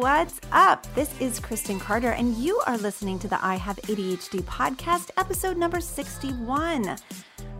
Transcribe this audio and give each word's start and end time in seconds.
What's 0.00 0.40
up? 0.50 0.86
This 0.94 1.12
is 1.20 1.38
Kristen 1.38 1.78
Carter, 1.78 2.12
and 2.12 2.34
you 2.34 2.58
are 2.66 2.78
listening 2.78 3.18
to 3.18 3.28
the 3.28 3.38
I 3.44 3.56
Have 3.56 3.76
ADHD 3.82 4.40
podcast, 4.40 5.10
episode 5.18 5.58
number 5.58 5.78
61. 5.78 6.96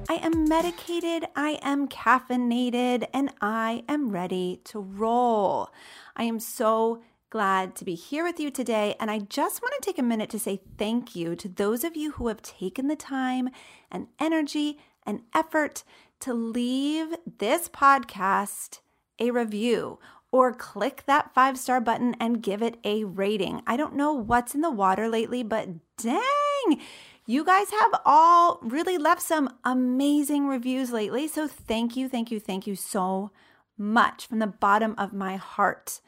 I 0.08 0.14
am 0.14 0.48
medicated, 0.48 1.28
I 1.36 1.58
am 1.60 1.86
caffeinated, 1.86 3.06
and 3.12 3.30
I 3.42 3.84
am 3.90 4.08
ready 4.08 4.62
to 4.64 4.80
roll. 4.80 5.68
I 6.16 6.22
am 6.22 6.40
so 6.40 7.02
glad 7.28 7.76
to 7.76 7.84
be 7.84 7.94
here 7.94 8.24
with 8.24 8.40
you 8.40 8.50
today. 8.50 8.96
And 8.98 9.10
I 9.10 9.18
just 9.18 9.60
want 9.60 9.74
to 9.74 9.86
take 9.86 9.98
a 9.98 10.02
minute 10.02 10.30
to 10.30 10.38
say 10.38 10.62
thank 10.78 11.14
you 11.14 11.36
to 11.36 11.46
those 11.46 11.84
of 11.84 11.94
you 11.94 12.12
who 12.12 12.28
have 12.28 12.40
taken 12.40 12.88
the 12.88 12.96
time 12.96 13.50
and 13.92 14.06
energy 14.18 14.78
and 15.04 15.20
effort 15.34 15.84
to 16.20 16.32
leave 16.32 17.14
this 17.38 17.68
podcast 17.68 18.78
a 19.18 19.30
review 19.30 19.98
or 20.32 20.52
click 20.52 21.04
that 21.06 21.34
five 21.34 21.58
star 21.58 21.80
button 21.80 22.14
and 22.20 22.42
give 22.42 22.62
it 22.62 22.78
a 22.84 23.04
rating. 23.04 23.62
I 23.66 23.76
don't 23.76 23.96
know 23.96 24.12
what's 24.12 24.54
in 24.54 24.60
the 24.60 24.70
water 24.70 25.08
lately, 25.08 25.42
but 25.42 25.68
dang, 25.96 26.80
you 27.26 27.44
guys 27.44 27.70
have 27.70 28.00
all 28.04 28.58
really 28.62 28.98
left 28.98 29.22
some 29.22 29.54
amazing 29.64 30.46
reviews 30.46 30.90
lately. 30.92 31.28
So 31.28 31.46
thank 31.48 31.96
you, 31.96 32.08
thank 32.08 32.30
you, 32.30 32.40
thank 32.40 32.66
you 32.66 32.76
so 32.76 33.30
much 33.76 34.26
from 34.26 34.38
the 34.38 34.46
bottom 34.46 34.94
of 34.98 35.12
my 35.12 35.36
heart. 35.36 36.00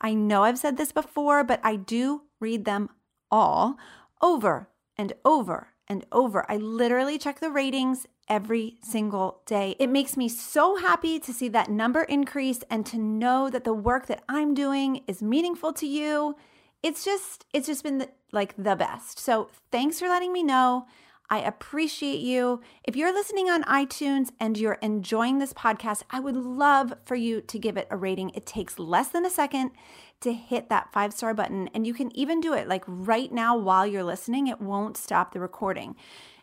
I 0.00 0.14
know 0.14 0.44
I've 0.44 0.58
said 0.58 0.76
this 0.76 0.92
before, 0.92 1.44
but 1.44 1.60
I 1.62 1.76
do 1.76 2.22
read 2.40 2.64
them 2.64 2.90
all 3.30 3.76
over 4.22 4.68
and 4.96 5.12
over 5.24 5.68
and 5.88 6.04
over. 6.12 6.44
I 6.50 6.56
literally 6.56 7.18
check 7.18 7.40
the 7.40 7.50
ratings 7.50 8.06
every 8.28 8.76
single 8.82 9.40
day. 9.46 9.76
It 9.78 9.88
makes 9.88 10.16
me 10.16 10.28
so 10.28 10.76
happy 10.76 11.18
to 11.20 11.32
see 11.32 11.48
that 11.48 11.70
number 11.70 12.02
increase 12.02 12.60
and 12.70 12.84
to 12.86 12.98
know 12.98 13.50
that 13.50 13.64
the 13.64 13.74
work 13.74 14.06
that 14.06 14.22
I'm 14.28 14.54
doing 14.54 15.02
is 15.06 15.22
meaningful 15.22 15.72
to 15.74 15.86
you 15.86 16.36
it's 16.82 17.04
just 17.04 17.44
it's 17.52 17.66
just 17.66 17.82
been 17.82 17.98
the, 17.98 18.08
like 18.32 18.54
the 18.56 18.76
best. 18.76 19.18
So 19.18 19.48
thanks 19.70 19.98
for 19.98 20.08
letting 20.08 20.32
me 20.32 20.42
know. 20.42 20.86
I 21.30 21.40
appreciate 21.40 22.20
you. 22.20 22.62
If 22.84 22.96
you're 22.96 23.12
listening 23.12 23.50
on 23.50 23.62
iTunes 23.64 24.30
and 24.40 24.56
you're 24.56 24.78
enjoying 24.80 25.38
this 25.38 25.52
podcast, 25.52 26.02
I 26.10 26.20
would 26.20 26.36
love 26.36 26.94
for 27.04 27.16
you 27.16 27.42
to 27.42 27.58
give 27.58 27.76
it 27.76 27.86
a 27.90 27.98
rating. 27.98 28.30
It 28.30 28.46
takes 28.46 28.78
less 28.78 29.08
than 29.08 29.26
a 29.26 29.30
second 29.30 29.72
to 30.20 30.32
hit 30.32 30.70
that 30.70 30.90
five 30.90 31.12
star 31.12 31.34
button, 31.34 31.68
and 31.74 31.86
you 31.86 31.92
can 31.92 32.16
even 32.16 32.40
do 32.40 32.54
it 32.54 32.66
like 32.66 32.84
right 32.86 33.30
now 33.30 33.56
while 33.56 33.86
you're 33.86 34.04
listening. 34.04 34.46
It 34.46 34.60
won't 34.60 34.96
stop 34.96 35.32
the 35.32 35.40
recording. 35.40 35.96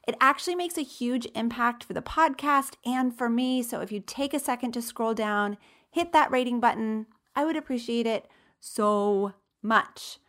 It 0.08 0.16
actually 0.22 0.56
makes 0.56 0.78
a 0.78 0.84
huge 0.84 1.28
impact 1.34 1.84
for 1.84 1.94
the 1.94 2.02
podcast 2.02 2.74
and 2.86 3.16
for 3.16 3.30
me. 3.30 3.64
So 3.64 3.82
if 3.82 3.92
you 3.92 4.00
take 4.00 4.34
a 4.34 4.40
second 4.40 4.74
to 4.74 4.82
scroll 4.82 5.14
down, 5.14 5.58
hit 5.90 6.14
that 6.14 6.32
rating 6.32 6.60
button, 6.60 7.08
I 7.36 7.46
would 7.46 7.56
appreciate 7.56 8.06
it 8.06 8.28
so 8.60 9.34
much. 9.62 10.20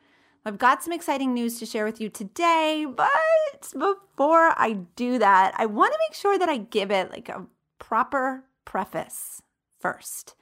I've 0.45 0.59
got 0.59 0.83
some 0.83 0.93
exciting 0.93 1.35
news 1.35 1.59
to 1.59 1.67
share 1.67 1.85
with 1.85 2.01
you 2.01 2.09
today, 2.09 2.87
but 2.89 3.11
before 3.73 4.55
I 4.57 4.79
do 4.95 5.19
that, 5.19 5.55
I 5.57 5.67
want 5.67 5.93
to 5.93 5.99
make 6.09 6.15
sure 6.15 6.39
that 6.39 6.49
I 6.49 6.59
give 6.59 6.91
it 6.91 7.11
like 7.11 7.29
a 7.29 7.47
proper 7.79 8.45
preface 8.65 9.43
first. 9.81 10.37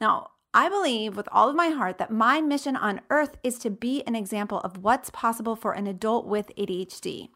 Now, 0.00 0.30
I 0.52 0.68
believe 0.68 1.16
with 1.16 1.28
all 1.30 1.48
of 1.48 1.54
my 1.54 1.68
heart 1.68 1.98
that 1.98 2.10
my 2.10 2.40
mission 2.40 2.74
on 2.74 3.02
earth 3.08 3.36
is 3.44 3.56
to 3.60 3.70
be 3.70 4.02
an 4.02 4.16
example 4.16 4.58
of 4.60 4.78
what's 4.78 5.10
possible 5.10 5.54
for 5.54 5.72
an 5.72 5.86
adult 5.86 6.26
with 6.26 6.50
ADHD. 6.58 7.28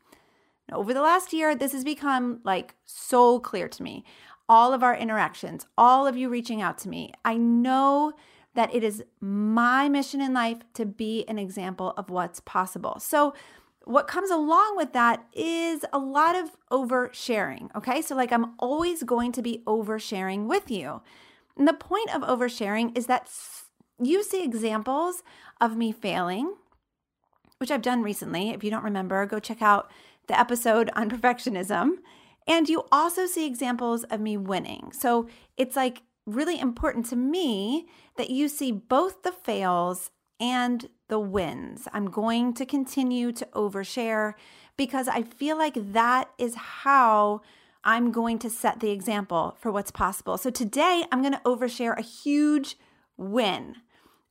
Over 0.72 0.94
the 0.94 1.02
last 1.02 1.32
year, 1.32 1.54
this 1.54 1.72
has 1.72 1.84
become 1.84 2.41
like 2.44 2.75
so 2.84 3.38
clear 3.38 3.69
to 3.69 3.82
me. 3.82 4.04
All 4.48 4.72
of 4.72 4.82
our 4.82 4.94
interactions, 4.94 5.66
all 5.78 6.06
of 6.06 6.16
you 6.16 6.28
reaching 6.28 6.60
out 6.60 6.78
to 6.78 6.88
me. 6.88 7.12
I 7.25 7.36
know 7.36 8.12
that 8.54 8.75
it 8.75 8.84
is 8.84 9.02
my 9.20 9.88
mission 9.88 10.20
in 10.20 10.32
life 10.32 10.58
to 10.75 10.86
be 10.86 11.25
an 11.28 11.38
example 11.38 11.92
of 11.97 12.10
what's 12.10 12.41
possible. 12.41 12.97
So, 13.00 13.34
what 13.84 14.06
comes 14.06 14.30
along 14.30 14.78
with 14.78 14.94
that 14.94 15.26
is 15.34 15.84
a 15.92 15.98
lot 15.98 16.34
of 16.36 16.52
oversharing. 16.70 17.69
Okay. 17.76 18.00
So, 18.00 18.14
like, 18.14 18.32
I'm 18.32 18.54
always 18.58 19.02
going 19.02 19.32
to 19.32 19.42
be 19.42 19.62
oversharing 19.66 20.46
with 20.46 20.70
you. 20.70 21.02
And 21.56 21.69
the 21.69 21.75
point 21.75 22.14
of 22.14 22.22
oversharing 22.22 22.96
is 22.96 23.06
that 23.06 23.28
you 24.02 24.22
see 24.22 24.42
examples 24.42 25.22
of 25.60 25.76
me 25.76 25.92
failing, 25.92 26.54
which 27.58 27.70
I've 27.70 27.82
done 27.82 28.02
recently. 28.02 28.50
If 28.50 28.64
you 28.64 28.70
don't 28.70 28.84
remember, 28.84 29.26
go 29.26 29.38
check 29.38 29.60
out 29.60 29.91
the 30.27 30.39
episode 30.39 30.91
on 30.95 31.11
perfectionism. 31.11 31.97
And 32.47 32.69
you 32.69 32.85
also 32.93 33.27
see 33.27 33.47
examples 33.47 34.05
of 34.05 34.21
me 34.21 34.37
winning. 34.37 34.93
So, 34.93 35.29
it's 35.57 35.77
like 35.77 36.03
really 36.27 36.59
important 36.59 37.07
to 37.07 37.17
me 37.17 37.87
that 38.17 38.31
you 38.31 38.49
see 38.49 38.73
both 38.73 39.23
the 39.23 39.33
fails 39.33 40.11
and 40.41 40.89
the 41.09 41.19
wins. 41.19 41.87
I'm 41.93 42.11
going 42.11 42.55
to 42.55 42.67
continue 42.67 43.33
to 43.33 43.47
overshare 43.55 44.35
because 44.77 45.09
I 45.09 45.23
feel 45.23 45.57
like 45.57 45.93
that 45.93 46.31
is 46.39 46.55
how 46.55 47.43
I'm 47.85 48.11
going 48.11 48.39
to 48.41 48.51
set 48.51 48.81
the 48.81 48.91
example 48.91 49.56
for 49.61 49.71
what's 49.71 49.91
possible. 49.91 50.39
So 50.39 50.51
today 50.51 51.05
I'm 51.12 51.21
going 51.21 51.35
to 51.35 51.41
overshare 51.41 51.97
a 51.97 52.03
huge 52.03 52.77
win. 53.17 53.77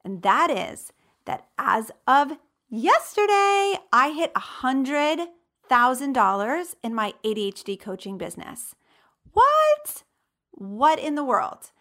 And 0.04 0.22
that 0.24 0.50
is 0.50 0.92
that 1.25 1.48
as 1.58 1.92
of 2.08 2.34
yesterday, 2.70 3.78
I 3.94 4.14
hit 4.16 4.31
$100,000 5.69 6.75
in 6.84 6.94
my 6.94 7.13
ADHD 7.24 7.79
coaching 7.79 8.18
business. 8.18 8.75
What? 9.31 10.03
What 10.51 11.00
in 11.00 11.16
the 11.16 11.24
world? 11.24 11.72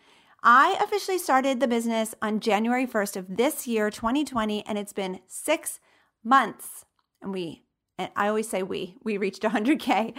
I 0.43 0.77
officially 0.83 1.19
started 1.19 1.61
the 1.61 1.69
business 1.69 2.15
on 2.21 2.41
January 2.41 2.87
1st 2.87 3.17
of 3.17 3.37
this 3.37 3.67
year, 3.67 3.91
2020, 3.91 4.67
and 4.67 4.77
it's 4.77 4.93
been 4.93 5.21
six 5.27 5.79
months. 6.25 6.85
And 7.21 7.33
we, 7.33 7.63
and 7.97 8.11
I 8.17 8.27
always 8.27 8.49
say 8.49 8.63
we, 8.63 8.97
we 9.05 9.17
reached 9.17 9.43
100K. 9.43 10.15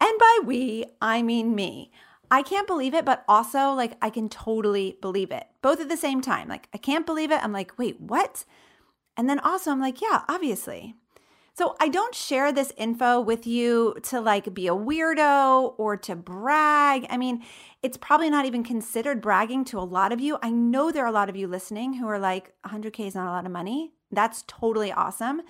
And 0.00 0.18
by 0.18 0.38
we, 0.44 0.86
I 1.02 1.20
mean 1.20 1.54
me. 1.54 1.90
I 2.30 2.42
can't 2.42 2.66
believe 2.66 2.94
it, 2.94 3.04
but 3.04 3.24
also 3.28 3.72
like 3.72 3.96
I 4.00 4.10
can 4.10 4.28
totally 4.28 4.96
believe 5.00 5.30
it, 5.30 5.46
both 5.62 5.80
at 5.80 5.88
the 5.88 5.96
same 5.96 6.20
time. 6.20 6.48
Like 6.48 6.68
I 6.72 6.78
can't 6.78 7.06
believe 7.06 7.30
it. 7.30 7.44
I'm 7.44 7.52
like, 7.52 7.78
wait, 7.78 8.00
what? 8.00 8.44
And 9.16 9.28
then 9.28 9.38
also 9.40 9.70
I'm 9.70 9.80
like, 9.80 10.00
yeah, 10.00 10.22
obviously. 10.28 10.94
So 11.56 11.74
I 11.80 11.88
don't 11.88 12.14
share 12.14 12.52
this 12.52 12.70
info 12.76 13.18
with 13.18 13.46
you 13.46 13.96
to 14.02 14.20
like 14.20 14.52
be 14.52 14.66
a 14.66 14.74
weirdo 14.74 15.72
or 15.78 15.96
to 15.96 16.14
brag. 16.14 17.06
I 17.08 17.16
mean, 17.16 17.42
it's 17.82 17.96
probably 17.96 18.28
not 18.28 18.44
even 18.44 18.62
considered 18.62 19.22
bragging 19.22 19.64
to 19.66 19.78
a 19.78 19.80
lot 19.80 20.12
of 20.12 20.20
you. 20.20 20.36
I 20.42 20.50
know 20.50 20.92
there 20.92 21.04
are 21.04 21.08
a 21.08 21.12
lot 21.12 21.30
of 21.30 21.36
you 21.36 21.48
listening 21.48 21.94
who 21.94 22.06
are 22.08 22.18
like, 22.18 22.52
100K 22.66 23.06
is 23.06 23.14
not 23.14 23.28
a 23.28 23.30
lot 23.30 23.46
of 23.46 23.52
money. 23.52 23.92
That's 24.10 24.44
totally 24.46 24.92
awesome. 24.92 25.40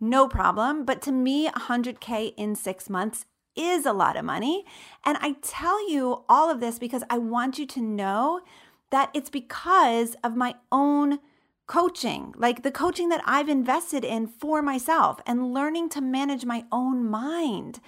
No 0.00 0.26
problem. 0.26 0.84
But 0.84 1.00
to 1.02 1.12
me, 1.12 1.48
100K 1.48 2.34
in 2.36 2.56
six 2.56 2.90
months 2.90 3.26
is 3.54 3.86
a 3.86 3.92
lot 3.92 4.16
of 4.16 4.24
money. 4.24 4.64
And 5.04 5.16
I 5.20 5.36
tell 5.40 5.88
you 5.88 6.24
all 6.28 6.50
of 6.50 6.58
this 6.58 6.80
because 6.80 7.04
I 7.08 7.18
want 7.18 7.60
you 7.60 7.66
to 7.66 7.80
know 7.80 8.40
that 8.90 9.08
it's 9.14 9.30
because 9.30 10.16
of 10.24 10.34
my 10.34 10.56
own 10.72 11.20
coaching, 11.66 12.34
like 12.36 12.62
the 12.62 12.70
coaching 12.70 13.08
that 13.08 13.22
I've 13.24 13.48
invested 13.48 14.04
in 14.04 14.26
for 14.26 14.62
myself 14.62 15.20
and 15.26 15.52
learning 15.52 15.88
to 15.90 16.00
manage 16.00 16.44
my 16.44 16.64
own 16.70 17.08
mind 17.08 17.80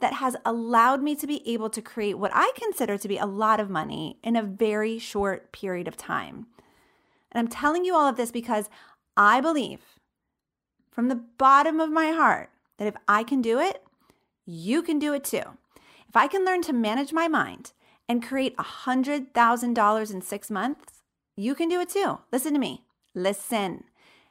that 0.00 0.14
has 0.14 0.36
allowed 0.44 1.02
me 1.02 1.14
to 1.16 1.26
be 1.26 1.46
able 1.48 1.70
to 1.70 1.82
create 1.82 2.18
what 2.18 2.30
I 2.34 2.52
consider 2.54 2.96
to 2.96 3.08
be 3.08 3.18
a 3.18 3.26
lot 3.26 3.60
of 3.60 3.68
money 3.68 4.18
in 4.22 4.36
a 4.36 4.42
very 4.42 4.98
short 4.98 5.52
period 5.52 5.88
of 5.88 5.96
time. 5.96 6.46
And 7.32 7.38
I'm 7.38 7.48
telling 7.48 7.84
you 7.84 7.94
all 7.94 8.08
of 8.08 8.16
this 8.16 8.30
because 8.30 8.70
I 9.16 9.40
believe 9.40 9.80
from 10.90 11.08
the 11.08 11.16
bottom 11.16 11.80
of 11.80 11.90
my 11.90 12.12
heart 12.12 12.50
that 12.78 12.88
if 12.88 12.94
I 13.06 13.24
can 13.24 13.42
do 13.42 13.58
it, 13.58 13.82
you 14.46 14.82
can 14.82 14.98
do 14.98 15.12
it 15.12 15.24
too. 15.24 15.42
If 16.08 16.16
I 16.16 16.26
can 16.28 16.44
learn 16.44 16.62
to 16.62 16.72
manage 16.72 17.12
my 17.12 17.28
mind 17.28 17.72
and 18.08 18.26
create 18.26 18.56
$100,000 18.56 20.10
in 20.10 20.22
six 20.22 20.50
months, 20.50 21.02
you 21.36 21.54
can 21.54 21.68
do 21.68 21.80
it 21.80 21.90
too. 21.90 22.18
Listen 22.32 22.54
to 22.54 22.58
me. 22.58 22.84
Listen. 23.18 23.84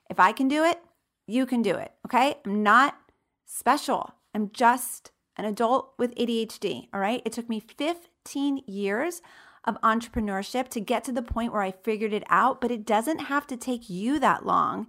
If 0.10 0.20
I 0.20 0.32
can 0.32 0.48
do 0.48 0.64
it, 0.64 0.80
you 1.28 1.46
can 1.46 1.62
do 1.62 1.76
it. 1.76 1.92
Okay. 2.06 2.36
I'm 2.46 2.64
not 2.64 2.98
special. 3.46 4.14
I'm 4.34 4.50
just 4.52 5.12
an 5.36 5.46
adult 5.46 5.94
with 5.98 6.16
ADHD. 6.16 6.88
All 6.94 7.00
right. 7.00 7.22
It 7.26 7.34
took 7.34 7.50
me 7.50 7.60
15 7.60 8.64
years 8.66 9.22
of 9.66 9.80
entrepreneurship 9.82 10.70
to 10.70 10.80
get 10.80 11.04
to 11.04 11.12
the 11.12 11.22
point 11.22 11.52
where 11.52 11.62
I 11.62 11.72
figured 11.72 12.14
it 12.14 12.24
out, 12.30 12.62
but 12.62 12.72
it 12.72 12.86
doesn't 12.86 13.20
have 13.20 13.46
to 13.48 13.58
take 13.58 13.90
you 13.90 14.20
that 14.20 14.46
long. 14.46 14.88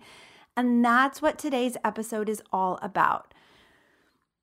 And 0.56 0.84
that's 0.84 1.20
what 1.20 1.38
today's 1.38 1.76
episode 1.84 2.28
is 2.28 2.42
all 2.52 2.78
about. 2.80 3.34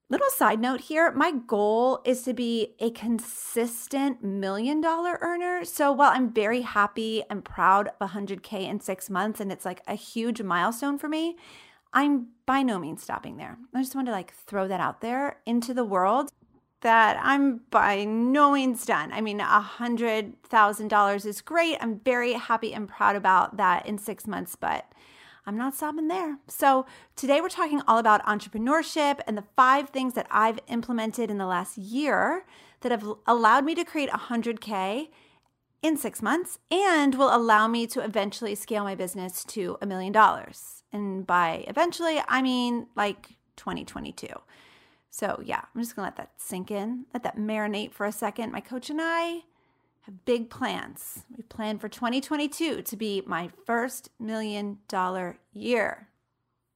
Little 0.07 0.29
side 0.29 0.59
note 0.59 0.81
here 0.81 1.11
my 1.13 1.31
goal 1.31 1.99
is 2.05 2.21
to 2.23 2.33
be 2.33 2.75
a 2.79 2.91
consistent 2.91 4.23
million 4.23 4.79
dollar 4.79 5.17
earner. 5.19 5.65
So 5.65 5.91
while 5.91 6.11
I'm 6.11 6.31
very 6.31 6.61
happy 6.61 7.23
and 7.27 7.43
proud 7.43 7.89
of 7.99 8.11
100K 8.11 8.69
in 8.69 8.79
six 8.79 9.09
months, 9.09 9.39
and 9.39 9.51
it's 9.51 9.65
like 9.65 9.81
a 9.87 9.95
huge 9.95 10.43
milestone 10.43 10.99
for 10.99 11.09
me, 11.09 11.37
I'm 11.91 12.27
by 12.45 12.61
no 12.61 12.77
means 12.77 13.01
stopping 13.01 13.37
there. 13.37 13.57
I 13.73 13.81
just 13.81 13.95
want 13.95 14.05
to 14.07 14.11
like 14.11 14.31
throw 14.31 14.67
that 14.67 14.79
out 14.79 15.01
there 15.01 15.37
into 15.47 15.73
the 15.73 15.85
world 15.85 16.29
that 16.81 17.17
I'm 17.19 17.61
by 17.71 18.03
no 18.03 18.51
means 18.51 18.85
done. 18.85 19.11
I 19.11 19.21
mean, 19.21 19.39
a 19.39 19.59
hundred 19.59 20.39
thousand 20.43 20.89
dollars 20.89 21.25
is 21.25 21.41
great. 21.41 21.77
I'm 21.81 21.99
very 22.01 22.33
happy 22.33 22.75
and 22.75 22.87
proud 22.87 23.15
about 23.15 23.57
that 23.57 23.87
in 23.87 23.97
six 23.97 24.27
months, 24.27 24.55
but 24.55 24.85
I'm 25.47 25.57
not 25.57 25.75
stopping 25.75 26.07
there. 26.07 26.39
So, 26.47 26.87
today 27.15 27.39
we're 27.39 27.49
talking 27.49 27.81
all 27.87 27.99
about 27.99 28.25
entrepreneurship 28.25 29.19
and 29.27 29.37
the 29.37 29.43
five 29.55 29.89
things 29.89 30.15
that 30.15 30.25
I've 30.31 30.59
implemented 30.67 31.29
in 31.29 31.37
the 31.37 31.45
last 31.45 31.77
year 31.77 32.45
that 32.81 32.91
have 32.91 33.07
allowed 33.27 33.63
me 33.63 33.75
to 33.75 33.83
create 33.83 34.09
100K 34.09 35.09
in 35.83 35.97
six 35.97 36.23
months 36.23 36.57
and 36.71 37.13
will 37.13 37.35
allow 37.35 37.67
me 37.67 37.85
to 37.87 38.03
eventually 38.03 38.55
scale 38.55 38.83
my 38.83 38.95
business 38.95 39.43
to 39.43 39.77
a 39.83 39.85
million 39.85 40.11
dollars. 40.11 40.81
And 40.91 41.27
by 41.27 41.63
eventually, 41.67 42.19
I 42.27 42.41
mean 42.41 42.87
like 42.95 43.35
2022. 43.55 44.27
So, 45.11 45.41
yeah, 45.45 45.61
I'm 45.75 45.81
just 45.81 45.95
gonna 45.95 46.07
let 46.07 46.17
that 46.17 46.31
sink 46.37 46.71
in, 46.71 47.05
let 47.13 47.21
that 47.21 47.37
marinate 47.37 47.93
for 47.93 48.07
a 48.07 48.11
second. 48.11 48.51
My 48.51 48.61
coach 48.61 48.89
and 48.89 48.99
I 48.99 49.41
have 50.05 50.25
big 50.25 50.49
plans. 50.49 51.23
We 51.35 51.43
plan 51.43 51.79
for 51.79 51.89
2022 51.89 52.83
to 52.83 52.95
be 52.95 53.23
my 53.25 53.49
first 53.65 54.09
million 54.19 54.77
dollar 54.87 55.37
year. 55.51 56.09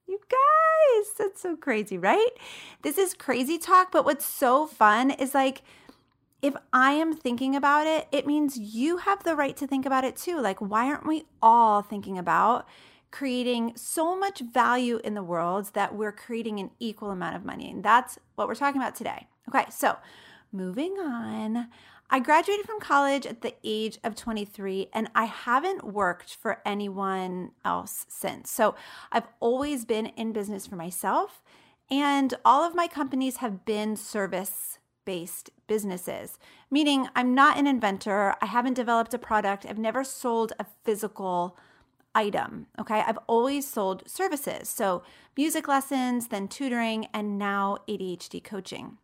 You 0.07 0.19
guys, 0.29 1.13
that's 1.17 1.41
so 1.41 1.55
crazy, 1.55 1.97
right? 1.97 2.31
This 2.81 2.97
is 2.97 3.13
crazy 3.13 3.59
talk, 3.59 3.91
but 3.91 4.05
what's 4.05 4.25
so 4.25 4.65
fun 4.65 5.11
is 5.11 5.35
like, 5.35 5.61
if 6.41 6.55
I 6.73 6.93
am 6.93 7.15
thinking 7.15 7.55
about 7.55 7.85
it, 7.85 8.07
it 8.11 8.25
means 8.25 8.57
you 8.57 8.97
have 8.97 9.23
the 9.23 9.35
right 9.35 9.55
to 9.57 9.67
think 9.67 9.85
about 9.85 10.05
it 10.05 10.15
too. 10.15 10.39
Like, 10.41 10.59
why 10.59 10.87
aren't 10.87 11.05
we 11.05 11.25
all 11.41 11.83
thinking 11.83 12.17
about 12.17 12.67
creating 13.11 13.73
so 13.75 14.17
much 14.17 14.39
value 14.39 14.99
in 15.03 15.13
the 15.13 15.23
world 15.23 15.71
that 15.73 15.93
we're 15.93 16.11
creating 16.11 16.59
an 16.59 16.71
equal 16.79 17.11
amount 17.11 17.35
of 17.35 17.45
money? 17.45 17.69
And 17.69 17.83
that's 17.83 18.17
what 18.35 18.47
we're 18.47 18.55
talking 18.55 18.81
about 18.81 18.95
today. 18.95 19.27
Okay, 19.49 19.65
so 19.69 19.97
moving 20.51 20.93
on. 20.93 21.67
I 22.11 22.19
graduated 22.19 22.65
from 22.65 22.79
college 22.79 23.25
at 23.27 23.41
the 23.41 23.53
age 23.63 23.99
of 24.03 24.15
23 24.15 24.89
and 24.93 25.09
I 25.13 25.25
haven't 25.25 25.83
worked 25.83 26.35
for 26.35 26.61
anyone 26.65 27.51
else 27.63 28.05
since. 28.09 28.49
So 28.49 28.75
I've 29.11 29.27
always 29.39 29.85
been 29.85 30.07
in 30.07 30.33
business 30.33 30.65
for 30.65 30.75
myself, 30.75 31.43
and 31.91 32.33
all 32.43 32.63
of 32.63 32.75
my 32.75 32.87
companies 32.87 33.37
have 33.37 33.65
been 33.65 33.95
service 33.95 34.79
based 35.05 35.49
businesses, 35.67 36.37
meaning 36.69 37.07
I'm 37.15 37.33
not 37.33 37.57
an 37.57 37.65
inventor. 37.67 38.35
I 38.41 38.45
haven't 38.45 38.75
developed 38.75 39.13
a 39.13 39.19
product. 39.19 39.65
I've 39.67 39.79
never 39.79 40.03
sold 40.03 40.53
a 40.59 40.65
physical 40.83 41.57
item. 42.13 42.67
Okay. 42.79 43.01
I've 43.05 43.19
always 43.27 43.67
sold 43.67 44.03
services. 44.07 44.67
So 44.69 45.03
music 45.37 45.67
lessons, 45.67 46.27
then 46.27 46.47
tutoring, 46.47 47.07
and 47.13 47.37
now 47.37 47.77
ADHD 47.87 48.43
coaching. 48.43 48.97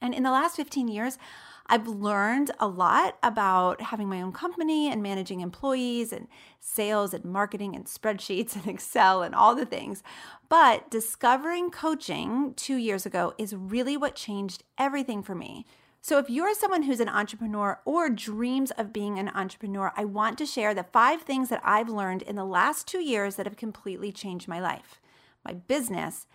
And 0.00 0.12
in 0.14 0.24
the 0.24 0.30
last 0.32 0.56
15 0.56 0.88
years, 0.88 1.18
I've 1.66 1.86
learned 1.88 2.50
a 2.60 2.66
lot 2.66 3.16
about 3.22 3.80
having 3.80 4.08
my 4.08 4.20
own 4.20 4.32
company 4.32 4.90
and 4.90 5.02
managing 5.02 5.40
employees 5.40 6.12
and 6.12 6.28
sales 6.60 7.14
and 7.14 7.24
marketing 7.24 7.74
and 7.74 7.84
spreadsheets 7.86 8.54
and 8.54 8.66
Excel 8.66 9.22
and 9.22 9.34
all 9.34 9.54
the 9.54 9.66
things. 9.66 10.02
But 10.48 10.90
discovering 10.90 11.70
coaching 11.70 12.54
two 12.54 12.76
years 12.76 13.06
ago 13.06 13.34
is 13.38 13.54
really 13.54 13.96
what 13.96 14.14
changed 14.14 14.64
everything 14.78 15.22
for 15.22 15.34
me. 15.34 15.66
So, 16.04 16.18
if 16.18 16.28
you're 16.28 16.52
someone 16.52 16.82
who's 16.82 16.98
an 16.98 17.08
entrepreneur 17.08 17.80
or 17.84 18.10
dreams 18.10 18.72
of 18.72 18.92
being 18.92 19.20
an 19.20 19.28
entrepreneur, 19.28 19.92
I 19.96 20.04
want 20.04 20.36
to 20.38 20.46
share 20.46 20.74
the 20.74 20.82
five 20.82 21.22
things 21.22 21.48
that 21.48 21.62
I've 21.62 21.88
learned 21.88 22.22
in 22.22 22.34
the 22.34 22.44
last 22.44 22.88
two 22.88 22.98
years 22.98 23.36
that 23.36 23.46
have 23.46 23.56
completely 23.56 24.10
changed 24.10 24.48
my 24.48 24.58
life, 24.58 25.00
my 25.44 25.52
business, 25.52 26.26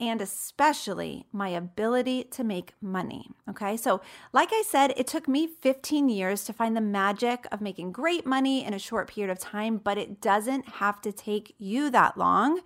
and 0.00 0.20
especially 0.20 1.26
my 1.32 1.48
ability 1.48 2.24
to 2.24 2.42
make 2.42 2.74
money. 2.80 3.30
Okay, 3.48 3.76
so 3.76 4.00
like 4.32 4.50
I 4.52 4.62
said, 4.66 4.92
it 4.96 5.06
took 5.06 5.28
me 5.28 5.46
15 5.46 6.08
years 6.08 6.44
to 6.44 6.52
find 6.52 6.76
the 6.76 6.80
magic 6.80 7.46
of 7.52 7.60
making 7.60 7.92
great 7.92 8.26
money 8.26 8.64
in 8.64 8.74
a 8.74 8.78
short 8.78 9.08
period 9.08 9.30
of 9.30 9.38
time, 9.38 9.78
but 9.78 9.98
it 9.98 10.20
doesn't 10.20 10.68
have 10.68 11.00
to 11.02 11.12
take 11.12 11.54
you 11.58 11.90
that 11.90 12.18
long. 12.18 12.60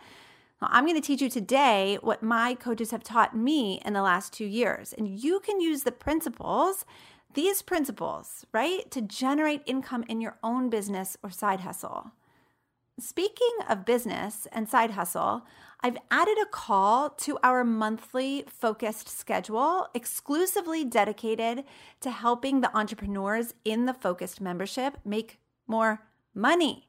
I'm 0.60 0.84
going 0.84 1.00
to 1.00 1.06
teach 1.06 1.22
you 1.22 1.30
today 1.30 1.98
what 2.00 2.22
my 2.22 2.54
coaches 2.54 2.90
have 2.90 3.04
taught 3.04 3.36
me 3.36 3.80
in 3.84 3.92
the 3.92 4.02
last 4.02 4.32
two 4.32 4.46
years. 4.46 4.92
And 4.92 5.08
you 5.08 5.38
can 5.38 5.60
use 5.60 5.84
the 5.84 5.92
principles, 5.92 6.84
these 7.34 7.62
principles, 7.62 8.44
right, 8.52 8.90
to 8.90 9.00
generate 9.00 9.62
income 9.66 10.04
in 10.08 10.20
your 10.20 10.36
own 10.42 10.68
business 10.68 11.16
or 11.22 11.30
side 11.30 11.60
hustle. 11.60 12.10
Speaking 13.00 13.52
of 13.68 13.84
business 13.84 14.48
and 14.50 14.68
side 14.68 14.90
hustle, 14.90 15.46
I've 15.80 15.98
added 16.10 16.36
a 16.42 16.46
call 16.46 17.10
to 17.10 17.38
our 17.44 17.62
monthly 17.62 18.44
focused 18.48 19.08
schedule 19.08 19.86
exclusively 19.94 20.84
dedicated 20.84 21.62
to 22.00 22.10
helping 22.10 22.60
the 22.60 22.76
entrepreneurs 22.76 23.54
in 23.64 23.86
the 23.86 23.94
focused 23.94 24.40
membership 24.40 24.98
make 25.04 25.38
more 25.68 26.08
money. 26.34 26.88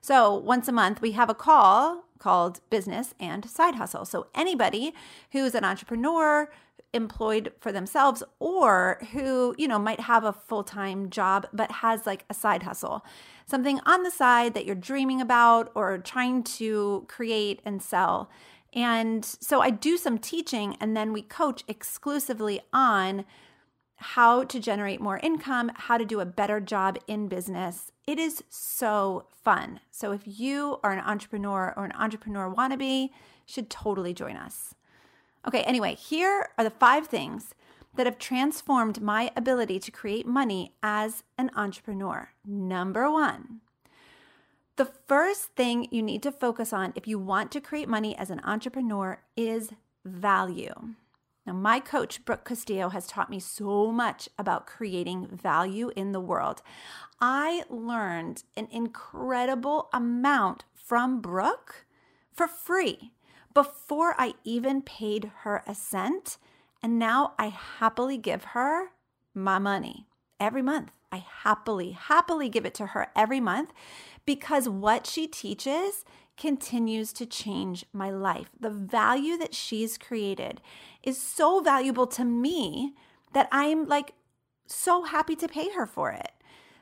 So, 0.00 0.34
once 0.34 0.66
a 0.66 0.72
month, 0.72 1.02
we 1.02 1.12
have 1.12 1.28
a 1.28 1.34
call 1.34 2.04
called 2.20 2.60
Business 2.70 3.14
and 3.18 3.50
Side 3.50 3.74
Hustle. 3.74 4.04
So, 4.04 4.28
anybody 4.34 4.94
who's 5.32 5.56
an 5.56 5.64
entrepreneur, 5.64 6.48
employed 6.92 7.52
for 7.60 7.72
themselves 7.72 8.22
or 8.38 9.00
who, 9.12 9.54
you 9.56 9.68
know, 9.68 9.78
might 9.78 10.00
have 10.00 10.24
a 10.24 10.32
full-time 10.32 11.08
job 11.10 11.46
but 11.52 11.70
has 11.70 12.06
like 12.06 12.24
a 12.28 12.34
side 12.34 12.64
hustle. 12.64 13.04
Something 13.46 13.80
on 13.86 14.02
the 14.02 14.10
side 14.10 14.54
that 14.54 14.66
you're 14.66 14.74
dreaming 14.74 15.20
about 15.20 15.70
or 15.74 15.98
trying 15.98 16.42
to 16.42 17.04
create 17.08 17.60
and 17.64 17.82
sell. 17.82 18.30
And 18.72 19.24
so 19.24 19.60
I 19.60 19.70
do 19.70 19.96
some 19.96 20.18
teaching 20.18 20.76
and 20.80 20.96
then 20.96 21.12
we 21.12 21.22
coach 21.22 21.64
exclusively 21.68 22.60
on 22.72 23.24
how 24.00 24.44
to 24.44 24.58
generate 24.58 25.00
more 25.00 25.18
income, 25.18 25.70
how 25.74 25.98
to 25.98 26.04
do 26.04 26.20
a 26.20 26.24
better 26.24 26.58
job 26.58 26.98
in 27.06 27.28
business. 27.28 27.92
It 28.06 28.18
is 28.18 28.42
so 28.48 29.26
fun. 29.44 29.80
So 29.90 30.12
if 30.12 30.22
you 30.24 30.78
are 30.82 30.92
an 30.92 31.04
entrepreneur 31.04 31.74
or 31.76 31.84
an 31.84 31.92
entrepreneur 31.92 32.52
wannabe, 32.52 33.10
should 33.44 33.68
totally 33.68 34.14
join 34.14 34.36
us. 34.36 34.74
Okay, 35.46 35.62
anyway, 35.62 35.94
here 35.94 36.48
are 36.56 36.64
the 36.64 36.70
five 36.70 37.08
things 37.08 37.54
that 37.96 38.06
have 38.06 38.18
transformed 38.18 39.02
my 39.02 39.30
ability 39.36 39.78
to 39.80 39.90
create 39.90 40.26
money 40.26 40.74
as 40.82 41.22
an 41.36 41.50
entrepreneur. 41.54 42.30
Number 42.46 43.10
one, 43.10 43.60
the 44.76 44.84
first 44.84 45.54
thing 45.56 45.88
you 45.90 46.02
need 46.02 46.22
to 46.22 46.32
focus 46.32 46.72
on 46.72 46.92
if 46.94 47.06
you 47.06 47.18
want 47.18 47.50
to 47.52 47.60
create 47.60 47.88
money 47.88 48.16
as 48.16 48.30
an 48.30 48.40
entrepreneur 48.44 49.20
is 49.36 49.70
value. 50.04 50.94
Now, 51.46 51.54
my 51.54 51.80
coach, 51.80 52.24
Brooke 52.24 52.44
Castillo, 52.44 52.90
has 52.90 53.06
taught 53.06 53.30
me 53.30 53.40
so 53.40 53.90
much 53.90 54.28
about 54.38 54.66
creating 54.66 55.26
value 55.26 55.90
in 55.96 56.12
the 56.12 56.20
world. 56.20 56.62
I 57.20 57.64
learned 57.68 58.44
an 58.56 58.68
incredible 58.70 59.88
amount 59.92 60.64
from 60.74 61.20
Brooke 61.20 61.86
for 62.32 62.46
free 62.46 63.12
before 63.54 64.14
I 64.18 64.34
even 64.44 64.82
paid 64.82 65.32
her 65.40 65.62
a 65.66 65.74
cent. 65.74 66.36
And 66.82 66.98
now 66.98 67.34
I 67.38 67.46
happily 67.46 68.18
give 68.18 68.44
her 68.44 68.90
my 69.34 69.58
money 69.58 70.06
every 70.38 70.62
month. 70.62 70.92
I 71.12 71.18
happily, 71.18 71.92
happily 71.92 72.48
give 72.48 72.64
it 72.64 72.74
to 72.74 72.86
her 72.86 73.08
every 73.16 73.40
month 73.40 73.72
because 74.24 74.68
what 74.68 75.06
she 75.06 75.26
teaches 75.26 76.04
continues 76.40 77.12
to 77.12 77.26
change 77.26 77.84
my 77.92 78.10
life. 78.10 78.48
The 78.58 78.70
value 78.70 79.36
that 79.36 79.54
she's 79.54 79.98
created 79.98 80.62
is 81.02 81.20
so 81.20 81.60
valuable 81.60 82.06
to 82.08 82.24
me 82.24 82.94
that 83.34 83.48
I'm 83.52 83.86
like 83.86 84.14
so 84.66 85.04
happy 85.04 85.36
to 85.36 85.46
pay 85.46 85.70
her 85.72 85.86
for 85.86 86.10
it. 86.10 86.32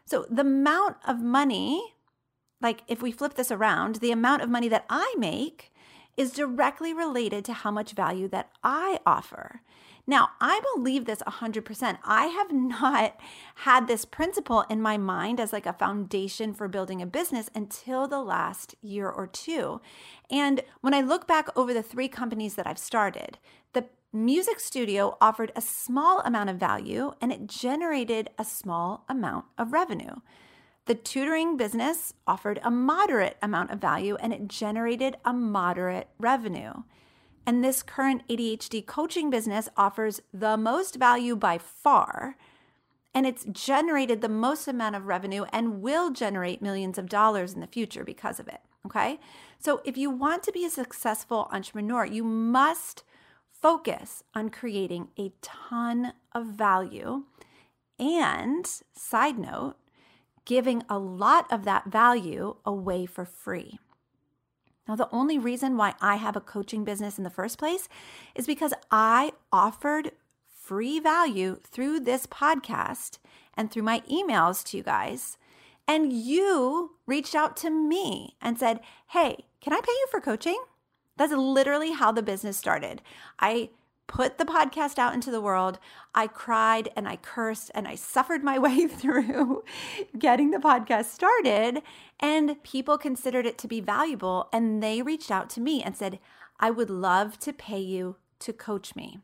So 0.04 0.26
the 0.30 0.42
amount 0.42 0.96
of 1.06 1.20
money, 1.20 1.94
like 2.62 2.82
if 2.86 3.02
we 3.02 3.10
flip 3.10 3.34
this 3.34 3.50
around, 3.50 3.96
the 3.96 4.12
amount 4.12 4.42
of 4.42 4.48
money 4.48 4.68
that 4.68 4.86
I 4.88 5.12
make 5.18 5.72
is 6.16 6.30
directly 6.30 6.94
related 6.94 7.44
to 7.46 7.52
how 7.52 7.72
much 7.72 7.92
value 7.92 8.28
that 8.28 8.50
I 8.62 9.00
offer. 9.04 9.62
Now, 10.08 10.30
I 10.40 10.62
believe 10.74 11.04
this 11.04 11.18
100%. 11.18 11.98
I 12.02 12.26
have 12.26 12.50
not 12.52 13.20
had 13.56 13.86
this 13.86 14.06
principle 14.06 14.62
in 14.70 14.80
my 14.80 14.96
mind 14.96 15.38
as 15.38 15.52
like 15.52 15.66
a 15.66 15.74
foundation 15.74 16.54
for 16.54 16.66
building 16.66 17.02
a 17.02 17.06
business 17.06 17.50
until 17.54 18.08
the 18.08 18.22
last 18.22 18.74
year 18.80 19.08
or 19.08 19.26
two. 19.26 19.80
And 20.30 20.62
when 20.80 20.94
I 20.94 21.02
look 21.02 21.28
back 21.28 21.48
over 21.54 21.74
the 21.74 21.82
three 21.82 22.08
companies 22.08 22.54
that 22.54 22.66
I've 22.66 22.78
started, 22.78 23.36
the 23.74 23.84
music 24.10 24.58
studio 24.60 25.18
offered 25.20 25.52
a 25.54 25.60
small 25.60 26.20
amount 26.20 26.48
of 26.48 26.56
value 26.56 27.12
and 27.20 27.30
it 27.30 27.46
generated 27.46 28.30
a 28.38 28.44
small 28.44 29.04
amount 29.10 29.44
of 29.58 29.74
revenue. 29.74 30.16
The 30.86 30.94
tutoring 30.94 31.58
business 31.58 32.14
offered 32.26 32.60
a 32.62 32.70
moderate 32.70 33.36
amount 33.42 33.72
of 33.72 33.78
value 33.78 34.16
and 34.22 34.32
it 34.32 34.48
generated 34.48 35.18
a 35.22 35.34
moderate 35.34 36.08
revenue. 36.18 36.72
And 37.48 37.64
this 37.64 37.82
current 37.82 38.28
ADHD 38.28 38.84
coaching 38.84 39.30
business 39.30 39.70
offers 39.74 40.20
the 40.34 40.58
most 40.58 40.96
value 40.96 41.34
by 41.34 41.56
far 41.56 42.36
and 43.14 43.26
it's 43.26 43.46
generated 43.46 44.20
the 44.20 44.28
most 44.28 44.68
amount 44.68 44.96
of 44.96 45.06
revenue 45.06 45.44
and 45.50 45.80
will 45.80 46.10
generate 46.10 46.60
millions 46.60 46.98
of 46.98 47.08
dollars 47.08 47.54
in 47.54 47.60
the 47.60 47.66
future 47.66 48.04
because 48.04 48.38
of 48.38 48.48
it. 48.48 48.60
Okay. 48.84 49.18
So 49.58 49.80
if 49.86 49.96
you 49.96 50.10
want 50.10 50.42
to 50.42 50.52
be 50.52 50.66
a 50.66 50.70
successful 50.70 51.48
entrepreneur, 51.50 52.04
you 52.04 52.22
must 52.22 53.02
focus 53.50 54.22
on 54.34 54.50
creating 54.50 55.08
a 55.18 55.32
ton 55.40 56.12
of 56.32 56.48
value 56.48 57.24
and, 57.98 58.66
side 58.92 59.38
note, 59.38 59.76
giving 60.44 60.82
a 60.86 60.98
lot 60.98 61.50
of 61.50 61.64
that 61.64 61.86
value 61.86 62.56
away 62.66 63.06
for 63.06 63.24
free. 63.24 63.78
Now, 64.88 64.96
the 64.96 65.08
only 65.12 65.38
reason 65.38 65.76
why 65.76 65.94
I 66.00 66.16
have 66.16 66.34
a 66.34 66.40
coaching 66.40 66.82
business 66.82 67.18
in 67.18 67.24
the 67.24 67.30
first 67.30 67.58
place 67.58 67.88
is 68.34 68.46
because 68.46 68.72
I 68.90 69.32
offered 69.52 70.12
free 70.48 70.98
value 70.98 71.60
through 71.62 72.00
this 72.00 72.26
podcast 72.26 73.18
and 73.54 73.70
through 73.70 73.82
my 73.82 74.00
emails 74.10 74.64
to 74.64 74.78
you 74.78 74.82
guys. 74.82 75.36
And 75.86 76.12
you 76.12 76.92
reached 77.06 77.34
out 77.34 77.56
to 77.58 77.70
me 77.70 78.36
and 78.40 78.58
said, 78.58 78.80
Hey, 79.08 79.44
can 79.60 79.72
I 79.72 79.80
pay 79.80 79.92
you 79.92 80.06
for 80.10 80.20
coaching? 80.20 80.62
That's 81.16 81.32
literally 81.32 81.92
how 81.92 82.12
the 82.12 82.22
business 82.22 82.56
started. 82.56 83.02
I 83.38 83.70
put 84.08 84.38
the 84.38 84.44
podcast 84.44 84.98
out 84.98 85.14
into 85.14 85.30
the 85.30 85.40
world. 85.40 85.78
I 86.12 86.26
cried 86.26 86.88
and 86.96 87.06
I 87.06 87.16
cursed 87.16 87.70
and 87.74 87.86
I 87.86 87.94
suffered 87.94 88.42
my 88.42 88.58
way 88.66 88.88
through 88.88 89.62
getting 90.18 90.50
the 90.50 90.58
podcast 90.58 91.04
started. 91.04 91.82
And 92.18 92.60
people 92.64 92.98
considered 92.98 93.46
it 93.46 93.58
to 93.58 93.68
be 93.68 93.80
valuable. 93.80 94.48
And 94.52 94.82
they 94.82 95.02
reached 95.02 95.30
out 95.30 95.48
to 95.50 95.60
me 95.60 95.82
and 95.82 95.96
said, 95.96 96.18
I 96.58 96.72
would 96.72 96.90
love 96.90 97.38
to 97.40 97.52
pay 97.52 97.78
you 97.78 98.16
to 98.40 98.52
coach 98.52 98.96
me. 98.96 99.20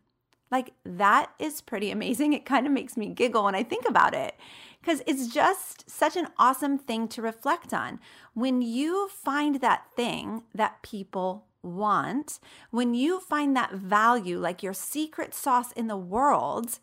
Like, 0.50 0.74
that 0.84 1.32
is 1.40 1.60
pretty 1.60 1.90
amazing. 1.90 2.32
It 2.32 2.44
kind 2.44 2.64
of 2.64 2.72
makes 2.72 2.96
me 2.96 3.08
giggle 3.08 3.44
when 3.44 3.56
I 3.56 3.64
think 3.64 3.88
about 3.88 4.14
it 4.14 4.36
because 4.80 5.02
it's 5.06 5.28
just 5.28 5.90
such 5.90 6.14
an 6.16 6.28
awesome 6.38 6.78
thing 6.78 7.08
to 7.08 7.22
reflect 7.22 7.72
on. 7.72 7.98
When 8.34 8.62
you 8.62 9.08
find 9.08 9.56
that 9.56 9.86
thing 9.96 10.42
that 10.54 10.82
people 10.82 11.46
want, 11.64 12.38
when 12.70 12.94
you 12.94 13.20
find 13.20 13.56
that 13.56 13.72
value, 13.72 14.38
like 14.38 14.62
your 14.62 14.74
secret 14.74 15.34
sauce 15.34 15.72
in 15.72 15.86
the 15.86 15.96
world, 15.96 16.78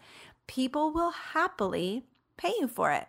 people 0.47 0.91
will 0.91 1.11
happily 1.11 2.03
pay 2.37 2.53
you 2.59 2.67
for 2.67 2.91
it. 2.91 3.07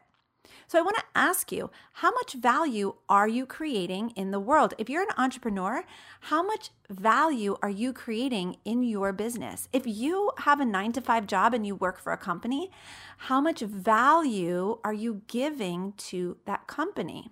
So 0.66 0.78
I 0.78 0.82
want 0.82 0.96
to 0.96 1.04
ask 1.14 1.52
you, 1.52 1.70
how 1.94 2.10
much 2.12 2.32
value 2.32 2.94
are 3.08 3.28
you 3.28 3.44
creating 3.46 4.10
in 4.16 4.30
the 4.30 4.40
world? 4.40 4.74
If 4.78 4.88
you're 4.88 5.02
an 5.02 5.14
entrepreneur, 5.18 5.84
how 6.20 6.42
much 6.42 6.70
value 6.88 7.56
are 7.62 7.70
you 7.70 7.92
creating 7.92 8.56
in 8.64 8.82
your 8.82 9.12
business? 9.12 9.68
If 9.72 9.86
you 9.86 10.30
have 10.38 10.60
a 10.60 10.64
9 10.64 10.92
to 10.92 11.00
5 11.00 11.26
job 11.26 11.52
and 11.52 11.66
you 11.66 11.74
work 11.74 12.00
for 12.00 12.12
a 12.12 12.16
company, 12.16 12.70
how 13.18 13.40
much 13.40 13.60
value 13.60 14.78
are 14.82 14.94
you 14.94 15.22
giving 15.26 15.92
to 15.98 16.38
that 16.46 16.66
company? 16.66 17.30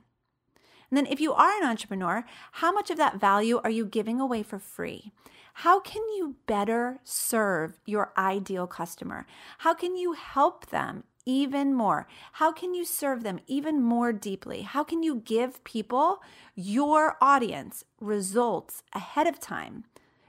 And 0.90 0.96
then 0.96 1.06
if 1.06 1.20
you 1.20 1.32
are 1.32 1.56
an 1.62 1.68
entrepreneur, 1.68 2.24
how 2.52 2.72
much 2.72 2.90
of 2.90 2.96
that 2.96 3.20
value 3.20 3.60
are 3.62 3.70
you 3.70 3.86
giving 3.86 4.20
away 4.20 4.42
for 4.42 4.58
free? 4.58 5.12
How 5.54 5.80
can 5.80 6.02
you 6.16 6.36
better 6.46 7.00
serve 7.04 7.80
your 7.84 8.12
ideal 8.16 8.66
customer? 8.66 9.26
How 9.58 9.74
can 9.74 9.96
you 9.96 10.12
help 10.12 10.66
them 10.70 11.04
even 11.26 11.74
more? 11.74 12.08
How 12.32 12.50
can 12.50 12.74
you 12.74 12.84
serve 12.84 13.22
them 13.22 13.40
even 13.46 13.82
more 13.82 14.12
deeply? 14.12 14.62
How 14.62 14.82
can 14.82 15.02
you 15.02 15.16
give 15.16 15.62
people, 15.64 16.22
your 16.54 17.16
audience, 17.20 17.84
results 18.00 18.82
ahead 18.94 19.26
of 19.26 19.38
time? 19.38 19.84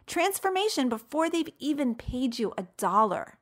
Transformation 0.06 0.90
before 0.90 1.30
they've 1.30 1.50
even 1.60 1.96
paid 1.96 2.38
you 2.38 2.54
a 2.58 2.64
dollar. 2.78 3.38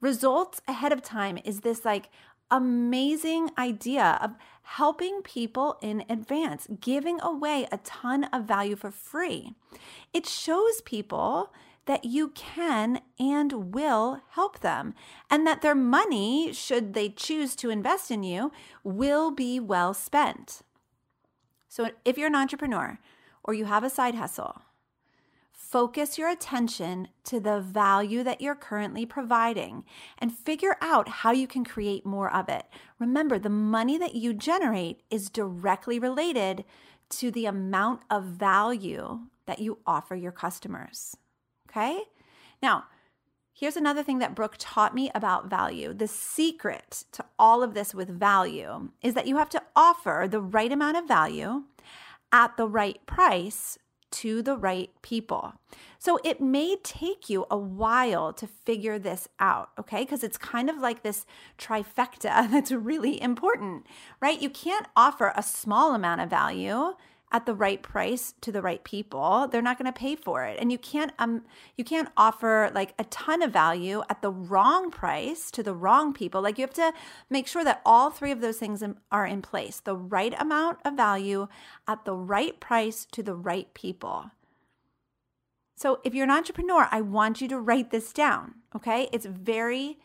Results 0.00 0.60
ahead 0.66 0.92
of 0.92 1.02
time 1.02 1.38
is 1.44 1.60
this 1.60 1.84
like 1.84 2.10
amazing 2.50 3.50
idea 3.58 4.18
of 4.20 4.34
helping 4.70 5.22
people 5.22 5.78
in 5.80 6.04
advance, 6.10 6.66
giving 6.80 7.20
away 7.20 7.68
a 7.70 7.78
ton 7.78 8.24
of 8.24 8.44
value 8.44 8.74
for 8.74 8.90
free. 8.90 9.52
It 10.12 10.26
shows 10.26 10.80
people 10.80 11.52
that 11.86 12.04
you 12.04 12.30
can 12.30 13.00
and 13.18 13.72
will 13.72 14.20
help 14.30 14.58
them, 14.58 14.92
and 15.30 15.46
that 15.46 15.62
their 15.62 15.76
money, 15.76 16.52
should 16.52 16.94
they 16.94 17.08
choose 17.08 17.54
to 17.56 17.70
invest 17.70 18.10
in 18.10 18.24
you, 18.24 18.50
will 18.82 19.30
be 19.30 19.60
well 19.60 19.94
spent. 19.94 20.62
So, 21.68 21.90
if 22.04 22.18
you're 22.18 22.26
an 22.26 22.34
entrepreneur 22.34 22.98
or 23.44 23.54
you 23.54 23.66
have 23.66 23.84
a 23.84 23.90
side 23.90 24.16
hustle, 24.16 24.62
focus 25.76 26.16
your 26.16 26.30
attention 26.30 27.06
to 27.22 27.38
the 27.38 27.60
value 27.60 28.22
that 28.22 28.40
you're 28.40 28.54
currently 28.54 29.04
providing 29.04 29.84
and 30.16 30.34
figure 30.34 30.74
out 30.80 31.06
how 31.06 31.32
you 31.32 31.46
can 31.46 31.66
create 31.66 32.06
more 32.06 32.34
of 32.34 32.48
it. 32.48 32.64
Remember, 32.98 33.38
the 33.38 33.50
money 33.50 33.98
that 33.98 34.14
you 34.14 34.32
generate 34.32 35.02
is 35.10 35.28
directly 35.28 35.98
related 35.98 36.64
to 37.10 37.30
the 37.30 37.44
amount 37.44 38.00
of 38.08 38.24
value 38.24 39.26
that 39.44 39.58
you 39.58 39.76
offer 39.86 40.14
your 40.14 40.32
customers. 40.32 41.14
Okay. 41.68 42.04
Now, 42.62 42.84
here's 43.52 43.76
another 43.76 44.02
thing 44.02 44.18
that 44.20 44.34
Brooke 44.34 44.56
taught 44.58 44.94
me 44.94 45.10
about 45.14 45.50
value. 45.50 45.92
The 45.92 46.08
secret 46.08 47.04
to 47.12 47.22
all 47.38 47.62
of 47.62 47.74
this 47.74 47.94
with 47.94 48.08
value 48.08 48.92
is 49.02 49.12
that 49.12 49.26
you 49.26 49.36
have 49.36 49.50
to 49.50 49.62
offer 49.76 50.26
the 50.26 50.40
right 50.40 50.72
amount 50.72 50.96
of 50.96 51.06
value 51.06 51.64
at 52.32 52.56
the 52.56 52.66
right 52.66 53.04
price 53.04 53.76
to 54.10 54.42
the 54.42 54.56
right 54.56 54.90
people. 55.02 55.54
So 55.98 56.18
it 56.22 56.40
may 56.40 56.76
take 56.82 57.28
you 57.28 57.46
a 57.50 57.56
while 57.56 58.32
to 58.34 58.46
figure 58.46 58.98
this 58.98 59.28
out, 59.40 59.70
okay? 59.78 60.02
Because 60.02 60.22
it's 60.22 60.38
kind 60.38 60.70
of 60.70 60.78
like 60.78 61.02
this 61.02 61.26
trifecta 61.58 62.48
that's 62.50 62.72
really 62.72 63.20
important, 63.20 63.86
right? 64.20 64.40
You 64.40 64.50
can't 64.50 64.86
offer 64.96 65.32
a 65.34 65.42
small 65.42 65.94
amount 65.94 66.20
of 66.20 66.30
value 66.30 66.94
at 67.36 67.44
the 67.44 67.54
right 67.54 67.82
price 67.82 68.32
to 68.40 68.50
the 68.50 68.62
right 68.62 68.82
people 68.82 69.46
they're 69.46 69.60
not 69.60 69.76
going 69.78 69.92
to 69.92 70.00
pay 70.00 70.16
for 70.16 70.42
it. 70.44 70.56
And 70.58 70.72
you 70.72 70.78
can't 70.78 71.12
um 71.18 71.42
you 71.76 71.84
can't 71.84 72.08
offer 72.16 72.72
like 72.74 72.94
a 72.98 73.04
ton 73.04 73.42
of 73.42 73.52
value 73.52 74.02
at 74.08 74.22
the 74.22 74.30
wrong 74.30 74.90
price 74.90 75.50
to 75.50 75.62
the 75.62 75.74
wrong 75.74 76.14
people. 76.14 76.40
Like 76.40 76.56
you 76.56 76.62
have 76.62 76.72
to 76.74 76.94
make 77.28 77.46
sure 77.46 77.62
that 77.62 77.82
all 77.84 78.08
three 78.10 78.32
of 78.32 78.40
those 78.40 78.56
things 78.56 78.82
are 79.12 79.26
in 79.26 79.42
place. 79.42 79.80
The 79.80 79.94
right 79.94 80.34
amount 80.40 80.78
of 80.82 80.94
value 80.94 81.48
at 81.86 82.06
the 82.06 82.14
right 82.14 82.58
price 82.58 83.06
to 83.12 83.22
the 83.22 83.34
right 83.34 83.72
people. 83.74 84.30
So 85.74 86.00
if 86.04 86.14
you're 86.14 86.24
an 86.24 86.30
entrepreneur 86.30 86.88
i 86.90 87.02
want 87.02 87.42
you 87.42 87.48
to 87.48 87.60
write 87.60 87.90
this 87.90 88.14
down 88.14 88.54
okay? 88.74 89.10
It's 89.12 89.26
very 89.26 89.98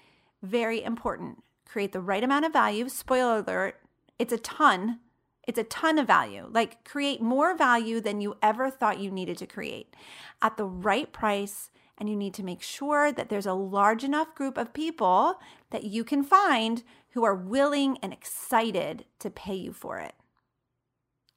very 0.44 0.84
important. 0.84 1.44
Create 1.66 1.94
the 1.94 2.02
right 2.02 2.24
amount 2.24 2.44
of 2.46 2.52
value. 2.52 2.90
Spoiler 2.90 3.38
alert 3.38 3.76
it's 4.20 4.34
a 4.34 4.38
ton 4.38 5.00
it's 5.48 5.60
a 5.60 5.64
ton 5.64 5.98
of 5.98 6.08
value. 6.08 6.48
Like 6.50 6.84
create 6.84 7.22
more 7.22 7.56
value 7.56 8.00
than 8.00 8.22
you 8.22 8.38
ever 8.42 8.70
thought 8.70 9.00
you 9.00 9.12
needed 9.12 9.38
to 9.40 9.48
create 9.48 9.96
at 10.42 10.58
the 10.58 10.66
right 10.66 11.12
price. 11.12 11.70
And 11.98 12.10
you 12.10 12.16
need 12.16 12.34
to 12.36 12.44
make 12.44 12.64
sure 12.64 13.12
that 13.12 13.30
there's 13.30 13.46
a 13.46 13.54
large 13.54 14.04
enough 14.04 14.34
group 14.34 14.58
of 14.58 14.74
people 14.74 15.40
that 15.70 15.84
you 15.84 16.04
can 16.04 16.24
find 16.24 16.82
who 17.12 17.24
are 17.24 17.36
willing 17.36 18.00
and 18.02 18.12
excited 18.12 19.06
to 19.20 19.30
pay 19.30 19.54
you 19.54 19.72
for 19.72 20.00
it. 20.00 20.16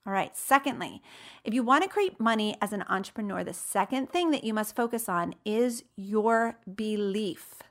All 0.06 0.12
right. 0.12 0.36
Secondly, 0.36 1.02
if 1.44 1.54
you 1.54 1.62
want 1.62 1.82
to 1.82 1.88
create 1.88 2.20
money 2.20 2.56
as 2.60 2.72
an 2.72 2.84
entrepreneur, 2.88 3.42
the 3.42 3.54
second 3.54 4.10
thing 4.10 4.30
that 4.30 4.44
you 4.44 4.52
must 4.52 4.76
focus 4.76 5.08
on 5.08 5.34
is 5.44 5.84
your 5.96 6.58
belief. 6.74 7.62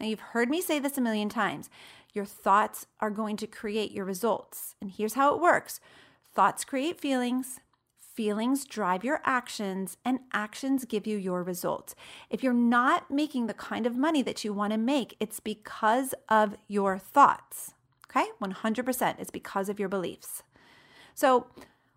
Now, 0.00 0.06
you've 0.06 0.20
heard 0.20 0.48
me 0.48 0.60
say 0.60 0.78
this 0.78 0.98
a 0.98 1.00
million 1.00 1.28
times. 1.28 1.70
Your 2.12 2.24
thoughts 2.24 2.86
are 3.00 3.10
going 3.10 3.36
to 3.38 3.46
create 3.46 3.92
your 3.92 4.04
results. 4.04 4.74
And 4.80 4.90
here's 4.90 5.14
how 5.14 5.34
it 5.34 5.40
works 5.40 5.80
thoughts 6.34 6.64
create 6.64 7.00
feelings, 7.00 7.60
feelings 8.14 8.64
drive 8.64 9.04
your 9.04 9.20
actions, 9.24 9.96
and 10.04 10.20
actions 10.32 10.84
give 10.84 11.06
you 11.06 11.16
your 11.16 11.42
results. 11.42 11.94
If 12.30 12.42
you're 12.42 12.52
not 12.52 13.10
making 13.10 13.46
the 13.46 13.54
kind 13.54 13.86
of 13.86 13.96
money 13.96 14.22
that 14.22 14.44
you 14.44 14.52
want 14.52 14.72
to 14.72 14.78
make, 14.78 15.16
it's 15.20 15.40
because 15.40 16.14
of 16.28 16.56
your 16.66 16.98
thoughts. 16.98 17.74
Okay? 18.10 18.26
100%. 18.42 19.16
It's 19.18 19.30
because 19.30 19.68
of 19.68 19.78
your 19.78 19.88
beliefs. 19.88 20.42
So, 21.14 21.46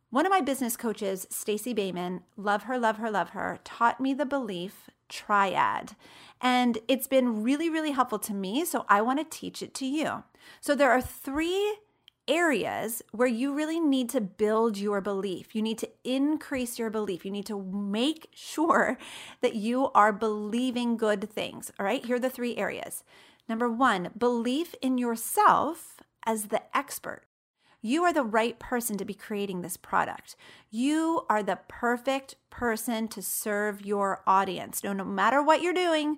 one 0.10 0.26
of 0.26 0.30
my 0.30 0.42
business 0.42 0.76
coaches, 0.76 1.26
Stacey 1.30 1.74
Boehman, 1.74 2.24
love 2.36 2.64
her, 2.64 2.78
love 2.78 2.98
her, 2.98 3.10
love 3.10 3.30
her, 3.30 3.60
taught 3.64 4.02
me 4.02 4.14
the 4.14 4.26
belief 4.26 4.90
triad. 5.12 5.96
And 6.42 6.80
it's 6.88 7.06
been 7.06 7.44
really, 7.44 7.70
really 7.70 7.92
helpful 7.92 8.18
to 8.20 8.34
me. 8.34 8.66
So 8.66 8.86
I 8.90 9.02
want 9.02 9.20
to 9.20 9.38
teach 9.40 9.62
it 9.62 9.76
to 9.76 9.86
you. 9.86 10.24
So 10.60 10.74
there 10.74 10.90
are 10.90 11.02
three 11.02 11.78
areas 12.28 13.02
where 13.12 13.28
you 13.28 13.54
really 13.54 13.80
need 13.80 14.10
to 14.10 14.22
build 14.22 14.78
your 14.78 15.02
belief. 15.02 15.54
You 15.54 15.62
need 15.62 15.78
to 15.80 15.90
increase 16.04 16.80
your 16.80 16.90
belief. 16.90 17.26
You 17.26 17.32
need 17.32 17.46
to 17.48 17.62
make 17.62 18.30
sure 18.34 18.98
that 19.42 19.56
you 19.56 19.92
are 19.94 20.14
believing 20.14 20.98
good 20.98 21.30
things. 21.30 21.72
All 21.80 21.86
right, 21.86 22.04
here 22.04 22.16
are 22.16 22.20
the 22.20 22.30
three 22.30 22.58
areas. 22.58 23.04
Number 23.48 23.70
one, 23.70 24.10
belief 24.18 24.74
in 24.82 24.98
yourself 24.98 25.98
as 26.26 26.46
the 26.46 26.62
expert. 26.76 27.24
You 27.82 28.04
are 28.04 28.14
the 28.14 28.24
right 28.24 28.58
person 28.60 28.98
to 28.98 29.06
be 29.06 29.14
creating 29.14 29.62
this 29.62 29.78
product. 29.78 30.36
You 30.70 31.26
are 31.30 31.44
the 31.44 31.60
perfect 31.68 32.36
person 32.50 33.08
to 33.10 33.22
serve 33.22 33.86
your 33.86 34.22
audience. 34.28 34.84
No, 34.84 34.94
no 34.94 35.04
matter 35.04 35.42
what 35.42 35.62
you're 35.62 35.74
doing, 35.74 36.18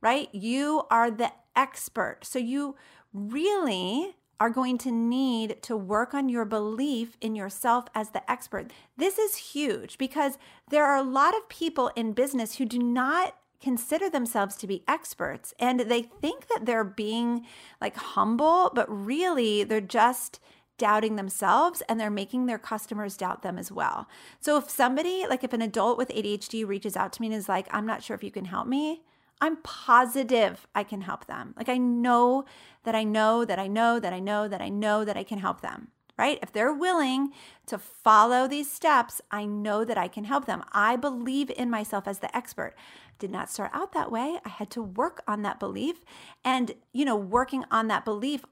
right? 0.00 0.28
You 0.32 0.82
are 0.90 1.10
the 1.10 1.32
expert. 1.56 2.20
So 2.24 2.38
you 2.38 2.76
really 3.12 4.16
are 4.40 4.50
going 4.50 4.76
to 4.78 4.90
need 4.90 5.62
to 5.62 5.76
work 5.76 6.12
on 6.12 6.28
your 6.28 6.44
belief 6.44 7.16
in 7.20 7.36
yourself 7.36 7.86
as 7.94 8.10
the 8.10 8.28
expert. 8.30 8.72
This 8.96 9.18
is 9.18 9.36
huge 9.36 9.96
because 9.96 10.36
there 10.70 10.84
are 10.84 10.96
a 10.96 11.02
lot 11.02 11.36
of 11.36 11.48
people 11.48 11.90
in 11.94 12.12
business 12.12 12.56
who 12.56 12.64
do 12.64 12.78
not 12.78 13.36
consider 13.62 14.10
themselves 14.10 14.56
to 14.56 14.66
be 14.66 14.84
experts 14.86 15.54
and 15.58 15.80
they 15.80 16.02
think 16.02 16.48
that 16.48 16.66
they're 16.66 16.84
being 16.84 17.46
like 17.80 17.96
humble, 17.96 18.70
but 18.74 18.86
really 18.88 19.64
they're 19.64 19.80
just 19.80 20.40
doubting 20.78 21.16
themselves 21.16 21.82
and 21.88 22.00
they're 22.00 22.10
making 22.10 22.46
their 22.46 22.58
customers 22.58 23.16
doubt 23.16 23.42
them 23.42 23.58
as 23.58 23.70
well. 23.70 24.08
So 24.40 24.56
if 24.56 24.68
somebody, 24.68 25.26
like 25.28 25.44
if 25.44 25.52
an 25.52 25.62
adult 25.62 25.98
with 25.98 26.08
ADHD 26.08 26.66
reaches 26.66 26.96
out 26.96 27.12
to 27.14 27.20
me 27.20 27.28
and 27.28 27.36
is 27.36 27.48
like, 27.48 27.68
I'm 27.70 27.86
not 27.86 28.02
sure 28.02 28.14
if 28.14 28.24
you 28.24 28.30
can 28.30 28.46
help 28.46 28.66
me, 28.66 29.02
I'm 29.40 29.56
positive 29.58 30.66
I 30.74 30.84
can 30.84 31.02
help 31.02 31.26
them. 31.26 31.54
Like 31.56 31.68
I 31.68 31.76
know 31.76 32.44
that 32.84 32.94
I 32.94 33.04
know 33.04 33.44
that 33.44 33.58
I 33.58 33.66
know 33.66 33.98
that 33.98 34.12
I 34.12 34.18
know 34.18 34.48
that 34.48 34.62
I 34.62 34.68
know 34.68 35.04
that 35.04 35.16
I 35.16 35.22
can 35.22 35.38
help 35.38 35.60
them, 35.60 35.88
right? 36.16 36.38
If 36.42 36.52
they're 36.52 36.72
willing 36.72 37.30
to 37.66 37.78
follow 37.78 38.46
these 38.46 38.70
steps, 38.70 39.20
I 39.30 39.44
know 39.44 39.84
that 39.84 39.98
I 39.98 40.08
can 40.08 40.24
help 40.24 40.46
them. 40.46 40.62
I 40.72 40.96
believe 40.96 41.50
in 41.50 41.70
myself 41.70 42.06
as 42.06 42.20
the 42.20 42.34
expert. 42.36 42.74
Did 43.18 43.30
not 43.30 43.50
start 43.50 43.70
out 43.72 43.92
that 43.92 44.10
way. 44.10 44.38
I 44.44 44.48
had 44.48 44.70
to 44.70 44.82
work 44.82 45.22
on 45.28 45.42
that 45.42 45.60
belief. 45.60 46.04
And, 46.44 46.72
you 46.92 47.04
know, 47.04 47.16
working 47.16 47.64
on 47.70 47.88
that 47.88 48.04
belief 48.04 48.44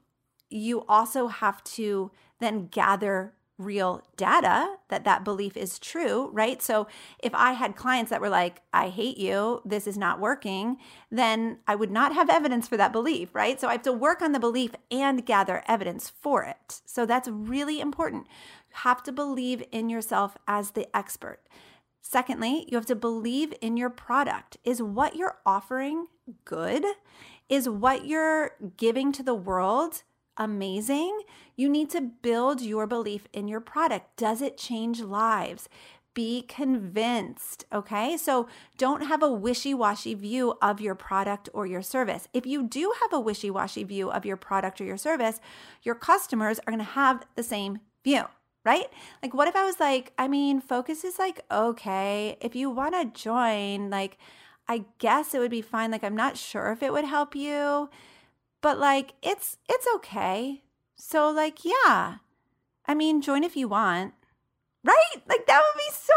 you 0.53 0.85
also 0.87 1.27
have 1.27 1.63
to 1.63 2.11
then 2.39 2.67
gather 2.67 3.33
real 3.57 4.01
data 4.17 4.75
that 4.89 5.05
that 5.05 5.23
belief 5.23 5.55
is 5.55 5.77
true, 5.77 6.29
right? 6.33 6.61
So 6.61 6.87
if 7.19 7.33
I 7.35 7.53
had 7.53 7.75
clients 7.75 8.09
that 8.09 8.21
were 8.21 8.29
like, 8.29 8.61
I 8.73 8.89
hate 8.89 9.17
you, 9.17 9.61
this 9.63 9.85
is 9.85 9.97
not 9.97 10.19
working, 10.19 10.77
then 11.11 11.59
I 11.67 11.75
would 11.75 11.91
not 11.91 12.13
have 12.13 12.29
evidence 12.29 12.67
for 12.67 12.77
that 12.77 12.91
belief, 12.91 13.33
right? 13.33 13.59
So 13.61 13.67
I 13.67 13.73
have 13.73 13.83
to 13.83 13.93
work 13.93 14.21
on 14.21 14.31
the 14.31 14.39
belief 14.39 14.71
and 14.89 15.25
gather 15.25 15.63
evidence 15.67 16.09
for 16.09 16.43
it. 16.43 16.81
So 16.85 17.05
that's 17.05 17.27
really 17.27 17.79
important. 17.79 18.27
You 18.69 18.77
have 18.81 19.03
to 19.03 19.11
believe 19.11 19.63
in 19.71 19.89
yourself 19.89 20.35
as 20.47 20.71
the 20.71 20.93
expert. 20.95 21.39
Secondly, 22.01 22.65
you 22.67 22.75
have 22.77 22.87
to 22.87 22.95
believe 22.95 23.53
in 23.61 23.77
your 23.77 23.89
product. 23.89 24.57
Is 24.63 24.81
what 24.81 25.15
you're 25.15 25.37
offering 25.45 26.07
good? 26.43 26.83
Is 27.49 27.69
what 27.69 28.05
you're 28.05 28.51
giving 28.77 29.11
to 29.13 29.23
the 29.23 29.35
world 29.35 30.03
amazing, 30.37 31.21
you 31.55 31.69
need 31.69 31.89
to 31.91 32.01
build 32.01 32.61
your 32.61 32.87
belief 32.87 33.27
in 33.33 33.47
your 33.47 33.59
product. 33.59 34.17
Does 34.17 34.41
it 34.41 34.57
change 34.57 35.01
lives? 35.01 35.69
Be 36.13 36.43
convinced, 36.43 37.65
okay? 37.73 38.17
So 38.17 38.47
don't 38.77 39.07
have 39.07 39.23
a 39.23 39.31
wishy 39.31 39.73
washy 39.73 40.13
view 40.13 40.55
of 40.61 40.79
your 40.79 40.95
product 40.95 41.49
or 41.53 41.65
your 41.65 41.81
service. 41.81 42.27
If 42.33 42.45
you 42.45 42.63
do 42.63 42.93
have 43.01 43.13
a 43.13 43.19
wishy 43.19 43.49
washy 43.49 43.83
view 43.83 44.11
of 44.11 44.25
your 44.25 44.37
product 44.37 44.79
or 44.79 44.83
your 44.83 44.97
service, 44.97 45.39
your 45.81 45.95
customers 45.95 46.59
are 46.59 46.71
gonna 46.71 46.83
have 46.83 47.25
the 47.35 47.43
same 47.43 47.79
view 48.03 48.25
right? 48.65 48.85
Like, 49.21 49.33
what 49.33 49.47
if 49.47 49.55
I 49.55 49.65
was 49.65 49.79
like, 49.79 50.13
I 50.17 50.27
mean, 50.27 50.61
focus 50.61 51.03
is 51.03 51.19
like, 51.19 51.41
okay, 51.51 52.37
if 52.39 52.55
you 52.55 52.69
want 52.69 52.95
to 52.95 53.21
join, 53.21 53.89
like, 53.89 54.17
I 54.67 54.85
guess 54.99 55.33
it 55.33 55.39
would 55.39 55.51
be 55.51 55.61
fine. 55.61 55.91
Like, 55.91 56.03
I'm 56.03 56.15
not 56.15 56.37
sure 56.37 56.71
if 56.71 56.81
it 56.81 56.93
would 56.93 57.05
help 57.05 57.35
you 57.35 57.89
but 58.63 58.79
like 58.79 59.13
it's 59.21 59.57
it's 59.69 59.85
okay. 59.97 60.63
So 60.95 61.29
like 61.29 61.63
yeah. 61.63 62.15
I 62.85 62.95
mean, 62.95 63.21
join 63.21 63.43
if 63.43 63.55
you 63.55 63.67
want. 63.67 64.15
Right? 64.83 65.21
Like 65.29 65.45
that 65.45 65.61
would 65.61 65.79
be 65.79 65.91
so 65.93 66.13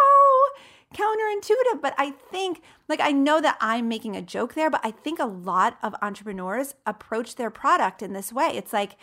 counterintuitive, 0.95 1.83
but 1.83 1.95
I 1.99 2.11
think 2.11 2.63
like 2.89 3.01
I 3.01 3.13
know 3.13 3.41
that 3.41 3.59
I'm 3.61 3.89
making 3.89 4.17
a 4.17 4.23
joke 4.23 4.55
there, 4.55 4.71
but 4.71 4.81
I 4.83 4.93
think 4.93 5.19
a 5.19 5.27
lot 5.27 5.77
of 5.83 5.95
entrepreneurs 6.01 6.75
approach 6.87 7.35
their 7.35 7.51
product 7.51 8.03
in 8.03 8.13
this 8.13 8.33
way. 8.33 8.53
It's 8.55 8.73
like 8.73 8.97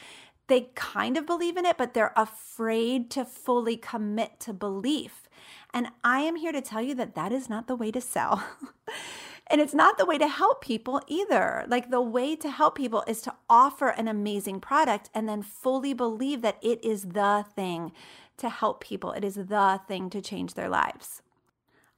they 0.48 0.70
kind 0.76 1.18
of 1.18 1.26
believe 1.26 1.58
in 1.58 1.66
it, 1.66 1.78
but 1.78 1.94
they're 1.94 2.14
afraid 2.16 3.12
to 3.12 3.26
fully 3.26 3.78
commit 3.78 4.40
to 4.42 4.54
belief. 4.54 5.30
And 5.74 5.88
I 6.04 6.20
am 6.22 6.36
here 6.36 6.52
to 6.52 6.62
tell 6.62 6.82
you 6.82 6.96
that 6.96 7.16
that 7.16 7.32
is 7.32 7.50
not 7.50 7.68
the 7.68 7.76
way 7.76 7.92
to 7.92 8.02
sell. 8.02 8.44
And 9.48 9.60
it's 9.60 9.74
not 9.74 9.98
the 9.98 10.06
way 10.06 10.18
to 10.18 10.28
help 10.28 10.62
people 10.62 11.02
either. 11.08 11.66
Like 11.68 11.90
the 11.90 12.02
way 12.02 12.36
to 12.38 12.50
help 12.50 12.76
people 12.76 13.04
is 13.08 13.22
to 13.22 13.36
offer 13.50 13.90
an 13.90 14.08
amazing 14.08 14.62
product 14.62 15.10
and 15.14 15.28
then 15.28 15.42
fully 15.42 15.94
believe 15.94 16.42
that 16.42 16.58
it 16.62 16.84
is 16.84 17.04
the 17.04 17.46
thing 17.56 17.92
to 18.38 18.50
help 18.50 18.82
people, 18.82 19.12
it 19.12 19.24
is 19.24 19.36
the 19.36 19.80
thing 19.88 20.10
to 20.10 20.22
change 20.22 20.56
their 20.56 20.70
lives. 20.70 21.22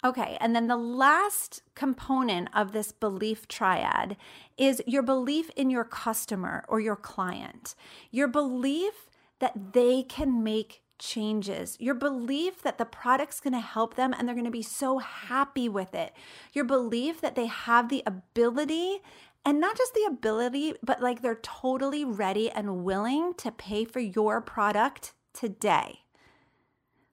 Okay, 0.04 0.38
and 0.40 0.56
then 0.56 0.68
the 0.68 0.78
last 0.78 1.64
component 1.74 2.50
of 2.54 2.74
this 2.74 2.92
belief 2.92 3.48
triad 3.48 4.18
is 4.58 4.82
your 4.86 5.02
belief 5.02 5.50
in 5.56 5.72
your 5.72 5.84
customer 5.84 6.64
or 6.68 6.80
your 6.80 6.96
client. 6.96 7.74
Your 8.12 8.28
belief 8.28 9.08
that 9.40 9.74
they 9.74 10.04
can 10.04 10.44
make 10.44 10.82
changes. 11.00 11.78
Your 11.80 11.96
belief 11.96 12.62
that 12.62 12.78
the 12.78 12.86
product's 12.86 13.40
going 13.40 13.54
to 13.54 13.60
help 13.60 13.96
them 13.96 14.14
and 14.14 14.28
they're 14.28 14.36
going 14.36 14.46
to 14.46 14.52
be 14.52 14.62
so 14.62 15.00
happy 15.00 15.70
with 15.70 15.94
it. 15.94 16.14
Your 16.54 16.66
belief 16.66 17.22
that 17.22 17.36
they 17.36 17.48
have 17.48 17.90
the 17.90 18.04
ability 18.06 19.02
and 19.46 19.60
not 19.60 19.78
just 19.78 19.94
the 19.94 20.06
ability, 20.08 20.74
but 20.82 21.02
like 21.02 21.22
they're 21.22 21.36
totally 21.36 22.04
ready 22.04 22.50
and 22.50 22.84
willing 22.84 23.34
to 23.36 23.52
pay 23.52 23.86
for 23.86 24.00
your 24.00 24.42
product 24.42 25.14
today. 25.34 26.00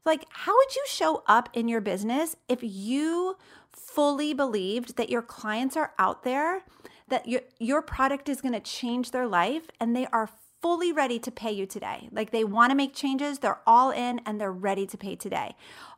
Like, 0.04 0.24
how 0.30 0.56
would 0.56 0.74
you 0.74 0.82
show 0.88 1.22
up 1.26 1.48
in 1.52 1.68
your 1.68 1.80
business 1.80 2.34
if 2.48 2.60
you 2.62 3.36
fully 3.70 4.34
believed 4.34 4.96
that 4.96 5.10
your 5.10 5.22
clients 5.22 5.76
are 5.76 5.92
out 5.98 6.24
there, 6.24 6.62
that 7.08 7.28
your, 7.28 7.42
your 7.58 7.82
product 7.82 8.28
is 8.28 8.40
going 8.40 8.54
to 8.54 8.60
change 8.60 9.10
their 9.10 9.28
life, 9.28 9.70
and 9.78 9.94
they 9.94 10.06
are 10.06 10.28
fully 10.62 10.92
ready 10.92 11.18
to 11.18 11.31
pay 11.31 11.51
you 11.51 11.66
today. 11.66 12.09
Like 12.12 12.31
they 12.31 12.44
want 12.44 12.70
to 12.70 12.77
make 12.77 12.94
changes, 12.94 13.40
they're 13.40 13.61
all 13.66 13.90
in 13.90 14.20
and 14.25 14.40
they're 14.40 14.53
ready 14.53 14.87
to 14.87 14.96
pay 14.96 15.16
today. 15.16 15.57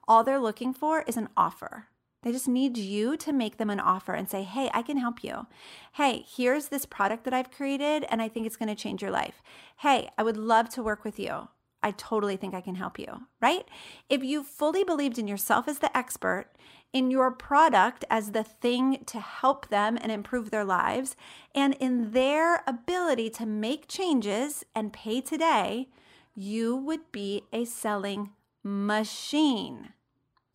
All 0.09 0.24
they're 0.24 0.40
looking 0.40 0.72
for 0.72 1.03
is 1.03 1.16
an 1.16 1.29
offer. 1.37 1.88
They 2.22 2.33
just 2.33 2.48
need 2.48 2.79
you 2.79 3.18
to 3.18 3.35
make 3.35 3.59
them 3.59 3.68
an 3.68 3.79
offer 3.79 4.14
and 4.14 4.31
say, 4.31 4.44
hey, 4.44 4.70
I 4.72 4.81
can 4.81 4.96
help 4.96 5.22
you. 5.22 5.46
Hey, 5.92 6.24
here's 6.27 6.68
this 6.68 6.87
product 6.87 7.24
that 7.24 7.35
I've 7.35 7.50
created 7.50 8.07
and 8.09 8.22
I 8.22 8.29
think 8.29 8.46
it's 8.46 8.57
going 8.57 8.70
to 8.70 8.74
change 8.74 9.03
your 9.03 9.11
life. 9.11 9.42
Hey, 9.81 10.09
I 10.16 10.22
would 10.22 10.38
love 10.38 10.70
to 10.70 10.83
work 10.83 11.05
with 11.05 11.18
you. 11.18 11.48
I 11.84 11.90
totally 11.90 12.36
think 12.36 12.54
I 12.54 12.62
can 12.62 12.76
help 12.76 12.98
you, 12.98 13.26
right? 13.42 13.68
If 14.08 14.24
you 14.24 14.42
fully 14.42 14.84
believed 14.84 15.18
in 15.18 15.28
yourself 15.28 15.68
as 15.68 15.80
the 15.80 15.94
expert, 15.94 16.46
in 16.94 17.10
your 17.10 17.30
product 17.30 18.06
as 18.08 18.32
the 18.32 18.42
thing 18.42 19.04
to 19.04 19.20
help 19.20 19.68
them 19.68 19.98
and 20.00 20.10
improve 20.10 20.50
their 20.50 20.64
lives, 20.64 21.14
and 21.54 21.74
in 21.74 22.12
their 22.12 22.62
ability 22.66 23.28
to 23.30 23.44
make 23.44 23.86
changes 23.86 24.64
and 24.74 24.94
pay 24.94 25.20
today, 25.20 25.90
you 26.34 26.74
would 26.74 27.12
be 27.12 27.42
a 27.52 27.66
selling 27.66 28.30
machine. 28.62 29.90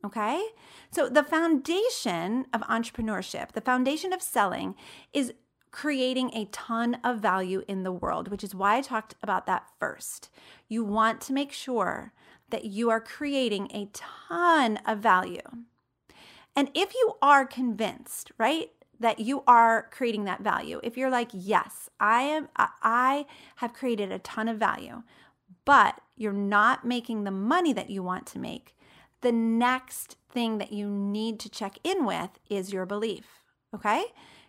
Okay? 0.03 0.43
So, 0.91 1.09
the 1.09 1.23
foundation 1.23 2.47
of 2.53 2.61
entrepreneurship, 2.61 3.51
the 3.51 3.61
foundation 3.61 4.13
of 4.13 4.21
selling 4.21 4.75
is 5.13 5.33
creating 5.71 6.31
a 6.33 6.45
ton 6.45 6.97
of 7.03 7.19
value 7.19 7.63
in 7.67 7.83
the 7.83 7.91
world, 7.91 8.29
which 8.29 8.43
is 8.43 8.55
why 8.55 8.77
I 8.77 8.81
talked 8.81 9.15
about 9.21 9.45
that 9.45 9.67
first. 9.79 10.29
You 10.69 10.85
want 10.85 11.19
to 11.21 11.33
make 11.33 11.51
sure 11.51 12.13
that 12.49 12.65
you 12.65 12.89
are 12.89 13.01
creating 13.01 13.69
a 13.73 13.89
ton 13.91 14.77
of 14.85 14.99
value. 14.99 15.41
And 16.55 16.69
if 16.73 16.93
you 16.93 17.15
are 17.21 17.45
convinced, 17.45 18.31
right, 18.37 18.69
that 18.99 19.19
you 19.19 19.43
are 19.47 19.87
creating 19.91 20.25
that 20.25 20.41
value, 20.41 20.79
if 20.83 20.97
you're 20.97 21.09
like, 21.09 21.29
yes, 21.33 21.89
I 21.99 22.21
am, 22.21 22.49
I 22.55 23.25
have 23.57 23.73
created 23.73 24.11
a 24.11 24.19
ton 24.19 24.47
of 24.47 24.57
value, 24.57 25.03
but 25.65 26.01
you're 26.15 26.33
not 26.33 26.85
making 26.85 27.23
the 27.23 27.31
money 27.31 27.73
that 27.73 27.89
you 27.89 28.03
want 28.03 28.25
to 28.27 28.39
make, 28.39 28.75
the 29.21 29.31
next 29.31 30.17
thing 30.31 30.57
that 30.57 30.71
you 30.71 30.87
need 30.89 31.39
to 31.39 31.49
check 31.49 31.77
in 31.83 32.05
with 32.05 32.39
is 32.49 32.73
your 32.73 32.85
belief. 32.85 33.25
Okay? 33.73 34.05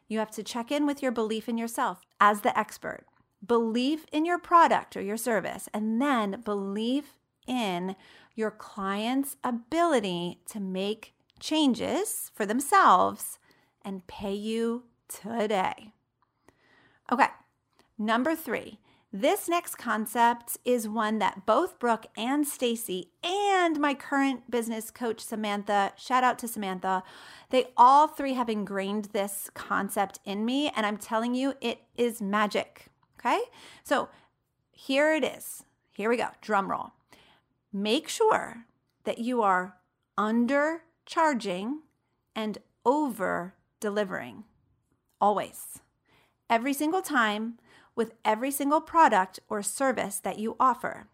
You 0.09 0.18
have 0.18 0.30
to 0.33 0.42
check 0.42 0.72
in 0.72 0.87
with 0.87 1.02
your 1.02 1.12
belief 1.12 1.48
in 1.48 1.56
yourself 1.59 2.00
as 2.20 2.40
the 2.40 2.56
expert, 2.59 3.06
belief 3.46 4.07
in 4.12 4.24
your 4.24 4.38
product 4.38 4.96
or 4.96 5.00
your 5.00 5.16
service, 5.16 5.68
and 5.72 6.00
then 6.00 6.42
belief 6.44 7.16
in 7.46 7.96
your 8.35 8.50
client's 8.50 9.37
ability 9.42 10.40
to 10.46 10.61
make 10.61 11.14
changes 11.40 12.31
for 12.35 12.46
themselves 12.46 13.38
and 13.85 14.07
pay 14.07 14.35
you 14.35 14.85
today. 15.09 15.92
Okay, 17.11 17.29
number 17.98 18.37
three, 18.37 18.79
This 19.12 19.48
next 19.48 19.74
concept 19.74 20.57
is 20.64 20.88
one 20.88 21.18
that 21.18 21.44
both 21.44 21.81
Brooke 21.81 22.07
and 22.16 22.46
Stacy 22.46 23.11
and 23.24 23.81
my 23.81 23.92
current 23.92 24.48
business 24.48 24.92
coach 24.92 25.18
Samantha, 25.18 25.92
shout 25.96 26.22
out 26.22 26.38
to 26.38 26.46
Samantha, 26.46 27.03
they 27.50 27.72
all 27.76 28.07
three 28.07 28.35
have 28.35 28.48
ingrained 28.48 29.07
this 29.07 29.50
concept 29.53 30.20
in 30.24 30.44
me 30.44 30.70
and 30.76 30.87
I'm 30.87 30.96
telling 30.96 31.35
you 31.35 31.55
it 31.61 31.81
is 31.96 32.22
magic. 32.22 32.87
Okay? 33.20 33.40
So, 33.85 34.09
here 34.70 35.14
it 35.14 35.24
is. 35.24 35.64
Here 35.92 36.09
we 36.09 36.16
go. 36.16 36.28
Drum 36.40 36.70
roll. 36.70 36.92
Make 37.72 38.09
sure 38.09 38.64
that 39.04 39.18
you 39.18 39.42
are 39.42 39.76
under 40.16 40.83
charging 41.04 41.80
and 42.35 42.59
over 42.85 43.54
delivering. 43.78 44.44
Always. 45.20 45.80
Every 46.48 46.72
single 46.72 47.02
time 47.02 47.59
with 47.94 48.14
every 48.24 48.50
single 48.50 48.80
product 48.80 49.40
or 49.48 49.62
service 49.62 50.18
that 50.20 50.38
you 50.38 50.56
offer. 50.59 51.06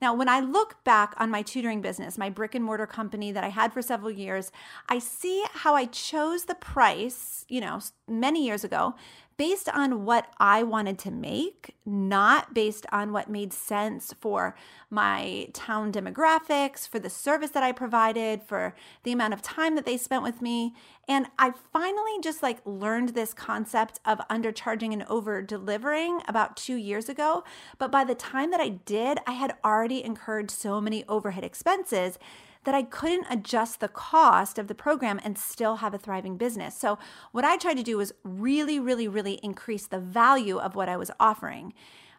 Now, 0.00 0.14
when 0.14 0.28
I 0.28 0.40
look 0.40 0.82
back 0.82 1.14
on 1.18 1.30
my 1.30 1.42
tutoring 1.42 1.80
business, 1.80 2.18
my 2.18 2.28
brick 2.28 2.56
and 2.56 2.64
mortar 2.64 2.86
company 2.86 3.30
that 3.30 3.44
I 3.44 3.50
had 3.50 3.72
for 3.72 3.82
several 3.82 4.10
years, 4.10 4.50
I 4.88 4.98
see 4.98 5.44
how 5.52 5.76
I 5.76 5.84
chose 5.84 6.46
the 6.46 6.56
price, 6.56 7.44
you 7.48 7.60
know, 7.60 7.80
many 8.08 8.44
years 8.44 8.64
ago 8.64 8.94
based 9.42 9.68
on 9.70 10.04
what 10.04 10.32
I 10.38 10.62
wanted 10.62 11.00
to 11.00 11.10
make, 11.10 11.74
not 11.84 12.54
based 12.54 12.86
on 12.92 13.10
what 13.10 13.28
made 13.28 13.52
sense 13.52 14.14
for 14.20 14.54
my 14.88 15.48
town 15.52 15.90
demographics, 15.90 16.86
for 16.86 17.00
the 17.00 17.10
service 17.10 17.50
that 17.50 17.64
I 17.64 17.72
provided, 17.72 18.44
for 18.44 18.72
the 19.02 19.10
amount 19.10 19.34
of 19.34 19.42
time 19.42 19.74
that 19.74 19.84
they 19.84 19.96
spent 19.96 20.22
with 20.22 20.42
me. 20.42 20.74
And 21.08 21.26
I 21.40 21.54
finally 21.72 22.20
just 22.22 22.40
like 22.40 22.60
learned 22.64 23.16
this 23.16 23.34
concept 23.34 23.98
of 24.04 24.20
undercharging 24.30 24.92
and 24.92 25.02
over 25.08 25.42
delivering 25.42 26.22
about 26.28 26.56
two 26.56 26.76
years 26.76 27.08
ago. 27.08 27.42
But 27.78 27.90
by 27.90 28.04
the 28.04 28.14
time 28.14 28.52
that 28.52 28.60
I 28.60 28.68
did, 28.68 29.18
I 29.26 29.32
had 29.32 29.56
already 29.64 30.04
incurred 30.04 30.52
so 30.52 30.80
many 30.80 31.02
overhead 31.08 31.42
expenses 31.42 32.16
that 32.64 32.74
I 32.74 32.82
couldn't 32.82 33.26
adjust 33.30 33.80
the 33.80 33.88
cost 33.88 34.58
of 34.58 34.68
the 34.68 34.74
program 34.74 35.20
and 35.24 35.36
still 35.36 35.76
have 35.76 35.94
a 35.94 35.98
thriving 35.98 36.36
business. 36.36 36.76
So, 36.76 36.98
what 37.32 37.44
I 37.44 37.56
tried 37.56 37.76
to 37.76 37.82
do 37.82 37.96
was 37.96 38.12
really, 38.24 38.78
really, 38.78 39.08
really 39.08 39.40
increase 39.42 39.86
the 39.86 39.98
value 39.98 40.58
of 40.58 40.74
what 40.74 40.88
I 40.88 40.96
was 40.96 41.10
offering. 41.18 41.74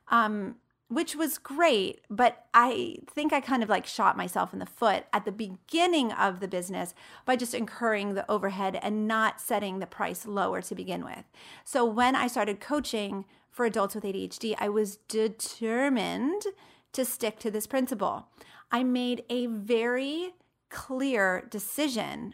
Um, 0.10 0.56
which 0.90 1.16
was 1.16 1.40
great, 1.40 2.02
but 2.10 2.46
I 2.54 2.98
think 3.10 3.34
I 3.34 3.42
kind 3.42 3.64
of 3.64 3.70
like 3.70 3.88
shot 3.88 4.16
myself 4.16 4.54
in 4.54 4.60
the 4.60 4.66
foot 4.66 5.06
at 5.12 5.26
the 5.26 5.32
beginning 5.32 6.12
of 6.12 6.40
the 6.40 6.48
business 6.48 6.94
by 7.26 7.36
just 7.36 7.56
incurring 7.56 8.14
the 8.14 8.30
overhead 8.30 8.78
and 8.82 9.08
not 9.08 9.42
setting 9.42 9.80
the 9.80 9.88
price 9.88 10.28
lower 10.28 10.62
to 10.62 10.76
begin 10.76 11.04
with. 11.04 11.24
So 11.64 11.84
when 11.84 12.16
I 12.16 12.28
started 12.28 12.60
coaching 12.60 13.26
for 13.50 13.66
adults 13.66 13.96
with 13.96 14.04
ADHD, 14.04 14.56
I 14.60 14.70
was 14.70 14.98
determined 15.08 16.44
to 16.92 17.06
stick 17.06 17.40
to 17.40 17.50
this 17.50 17.66
principle. 17.66 18.28
I 18.74 18.84
made 18.84 19.24
a 19.30 19.46
very 19.46 20.32
clear 20.72 21.48
decision 21.52 22.34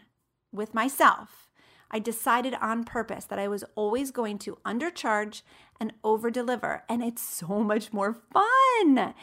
with 0.50 0.72
myself. 0.72 1.50
I 1.90 1.98
decided 1.98 2.54
on 2.62 2.84
purpose 2.84 3.26
that 3.26 3.38
I 3.38 3.46
was 3.46 3.62
always 3.74 4.10
going 4.10 4.38
to 4.38 4.56
undercharge 4.64 5.42
and 5.78 5.92
overdeliver. 6.02 6.80
And 6.88 7.04
it's 7.04 7.20
so 7.20 7.46
much 7.62 7.92
more 7.92 8.14
fun. 8.14 9.14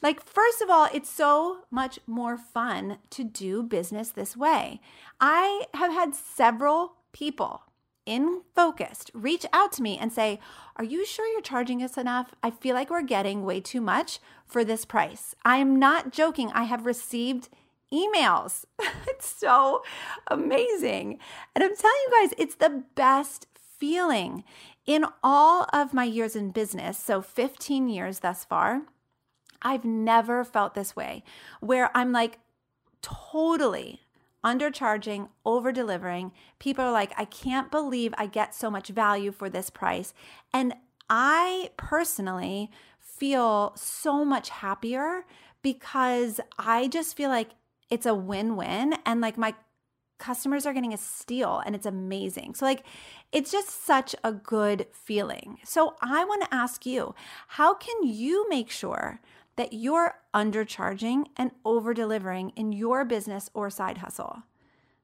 Like, 0.00 0.24
first 0.24 0.62
of 0.62 0.70
all, 0.70 0.88
it's 0.94 1.10
so 1.10 1.62
much 1.72 1.98
more 2.06 2.38
fun 2.38 2.98
to 3.10 3.24
do 3.24 3.64
business 3.64 4.10
this 4.10 4.36
way. 4.36 4.80
I 5.20 5.66
have 5.74 5.92
had 5.92 6.14
several 6.14 6.94
people 7.12 7.62
in 8.10 8.42
focused 8.56 9.12
reach 9.14 9.46
out 9.52 9.70
to 9.72 9.82
me 9.82 9.96
and 9.96 10.12
say, 10.12 10.40
Are 10.76 10.84
you 10.84 11.06
sure 11.06 11.26
you're 11.28 11.40
charging 11.40 11.80
us 11.80 11.96
enough? 11.96 12.34
I 12.42 12.50
feel 12.50 12.74
like 12.74 12.90
we're 12.90 13.02
getting 13.02 13.44
way 13.44 13.60
too 13.60 13.80
much 13.80 14.18
for 14.44 14.64
this 14.64 14.84
price. 14.84 15.36
I'm 15.44 15.78
not 15.78 16.12
joking. 16.12 16.50
I 16.52 16.64
have 16.64 16.84
received 16.84 17.48
emails. 17.94 18.64
it's 19.06 19.28
so 19.28 19.84
amazing. 20.26 21.18
And 21.54 21.62
I'm 21.62 21.76
telling 21.76 21.96
you 22.06 22.20
guys, 22.20 22.34
it's 22.36 22.56
the 22.56 22.82
best 22.96 23.46
feeling. 23.78 24.42
In 24.86 25.04
all 25.22 25.68
of 25.72 25.94
my 25.94 26.04
years 26.04 26.34
in 26.34 26.50
business, 26.50 26.98
so 26.98 27.22
15 27.22 27.88
years 27.88 28.20
thus 28.20 28.44
far, 28.44 28.82
I've 29.62 29.84
never 29.84 30.42
felt 30.42 30.74
this 30.74 30.96
way 30.96 31.22
where 31.60 31.96
I'm 31.96 32.10
like 32.10 32.40
totally 33.02 34.00
undercharging, 34.44 35.28
over 35.44 35.72
delivering. 35.72 36.32
People 36.58 36.84
are 36.84 36.92
like, 36.92 37.12
I 37.16 37.24
can't 37.24 37.70
believe 37.70 38.14
I 38.16 38.26
get 38.26 38.54
so 38.54 38.70
much 38.70 38.88
value 38.88 39.32
for 39.32 39.48
this 39.48 39.70
price. 39.70 40.14
And 40.52 40.74
I 41.08 41.70
personally 41.76 42.70
feel 42.98 43.72
so 43.76 44.24
much 44.24 44.50
happier 44.50 45.24
because 45.62 46.40
I 46.58 46.88
just 46.88 47.16
feel 47.16 47.28
like 47.28 47.50
it's 47.90 48.06
a 48.06 48.14
win 48.14 48.56
win. 48.56 48.94
And 49.04 49.20
like 49.20 49.36
my 49.36 49.54
customers 50.20 50.66
are 50.66 50.72
getting 50.72 50.94
a 50.94 50.98
steal 50.98 51.60
and 51.66 51.74
it's 51.74 51.86
amazing. 51.86 52.54
So, 52.54 52.64
like, 52.64 52.84
it's 53.32 53.50
just 53.50 53.84
such 53.84 54.14
a 54.22 54.32
good 54.32 54.86
feeling. 54.92 55.58
So, 55.64 55.96
I 56.00 56.24
want 56.24 56.42
to 56.42 56.54
ask 56.54 56.86
you 56.86 57.14
how 57.48 57.74
can 57.74 58.04
you 58.04 58.48
make 58.48 58.70
sure 58.70 59.20
that 59.60 59.74
you're 59.74 60.14
undercharging 60.32 61.26
and 61.36 61.50
over 61.66 61.92
delivering 61.92 62.48
in 62.56 62.72
your 62.72 63.04
business 63.04 63.50
or 63.52 63.68
side 63.68 63.98
hustle? 63.98 64.44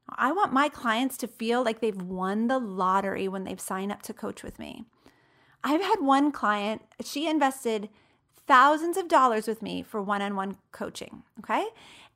I 0.08 0.32
want 0.32 0.50
my 0.50 0.70
clients 0.70 1.18
to 1.18 1.28
feel 1.28 1.62
like 1.62 1.80
they've 1.80 2.00
won 2.00 2.46
the 2.46 2.58
lottery 2.58 3.28
when 3.28 3.44
they've 3.44 3.60
signed 3.60 3.92
up 3.92 4.00
to 4.04 4.14
coach 4.14 4.42
with 4.42 4.58
me. 4.58 4.86
I've 5.62 5.82
had 5.82 5.96
one 6.00 6.32
client, 6.32 6.80
she 7.04 7.28
invested 7.28 7.90
thousands 8.46 8.96
of 8.96 9.08
dollars 9.08 9.46
with 9.46 9.60
me 9.60 9.82
for 9.82 10.00
one 10.00 10.22
on 10.22 10.36
one 10.36 10.56
coaching. 10.72 11.24
Okay. 11.40 11.66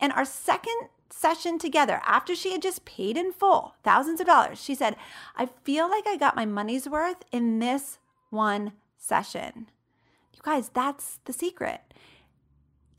And 0.01 0.11
our 0.15 0.25
second 0.25 0.89
session 1.11 1.59
together, 1.59 2.01
after 2.07 2.35
she 2.35 2.53
had 2.53 2.63
just 2.63 2.87
paid 2.87 3.19
in 3.19 3.35
full 3.35 3.75
thousands 3.85 4.19
of 4.23 4.27
dollars, 4.27 4.59
she 4.59 4.75
said, 4.75 4.97
I 5.37 5.45
feel 5.45 5.91
like 5.91 6.07
I 6.07 6.17
got 6.17 6.37
my 6.37 6.47
money's 6.47 6.89
worth 6.89 7.23
in 7.33 7.59
this 7.59 7.99
one 8.31 8.73
session. 8.97 9.69
You 10.33 10.41
guys, 10.43 10.71
that's 10.71 11.21
the 11.27 11.35
secret. 11.35 11.83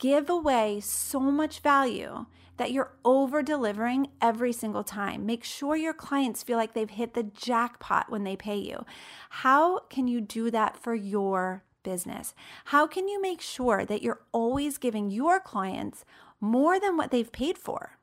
Give 0.01 0.31
away 0.31 0.79
so 0.79 1.19
much 1.19 1.59
value 1.59 2.25
that 2.57 2.71
you're 2.71 2.95
over 3.05 3.43
delivering 3.43 4.07
every 4.19 4.51
single 4.51 4.83
time. 4.83 5.27
Make 5.27 5.43
sure 5.43 5.75
your 5.75 5.93
clients 5.93 6.41
feel 6.41 6.57
like 6.57 6.73
they've 6.73 6.89
hit 6.89 7.13
the 7.13 7.21
jackpot 7.21 8.09
when 8.09 8.23
they 8.23 8.35
pay 8.35 8.57
you. 8.57 8.83
How 9.29 9.81
can 9.91 10.07
you 10.07 10.19
do 10.19 10.49
that 10.49 10.75
for 10.75 10.95
your 10.95 11.63
business? 11.83 12.33
How 12.65 12.87
can 12.87 13.07
you 13.07 13.21
make 13.21 13.41
sure 13.41 13.85
that 13.85 14.01
you're 14.01 14.23
always 14.31 14.79
giving 14.79 15.11
your 15.11 15.39
clients 15.39 16.03
more 16.39 16.79
than 16.79 16.97
what 16.97 17.11
they've 17.11 17.31
paid 17.31 17.59
for? 17.59 17.99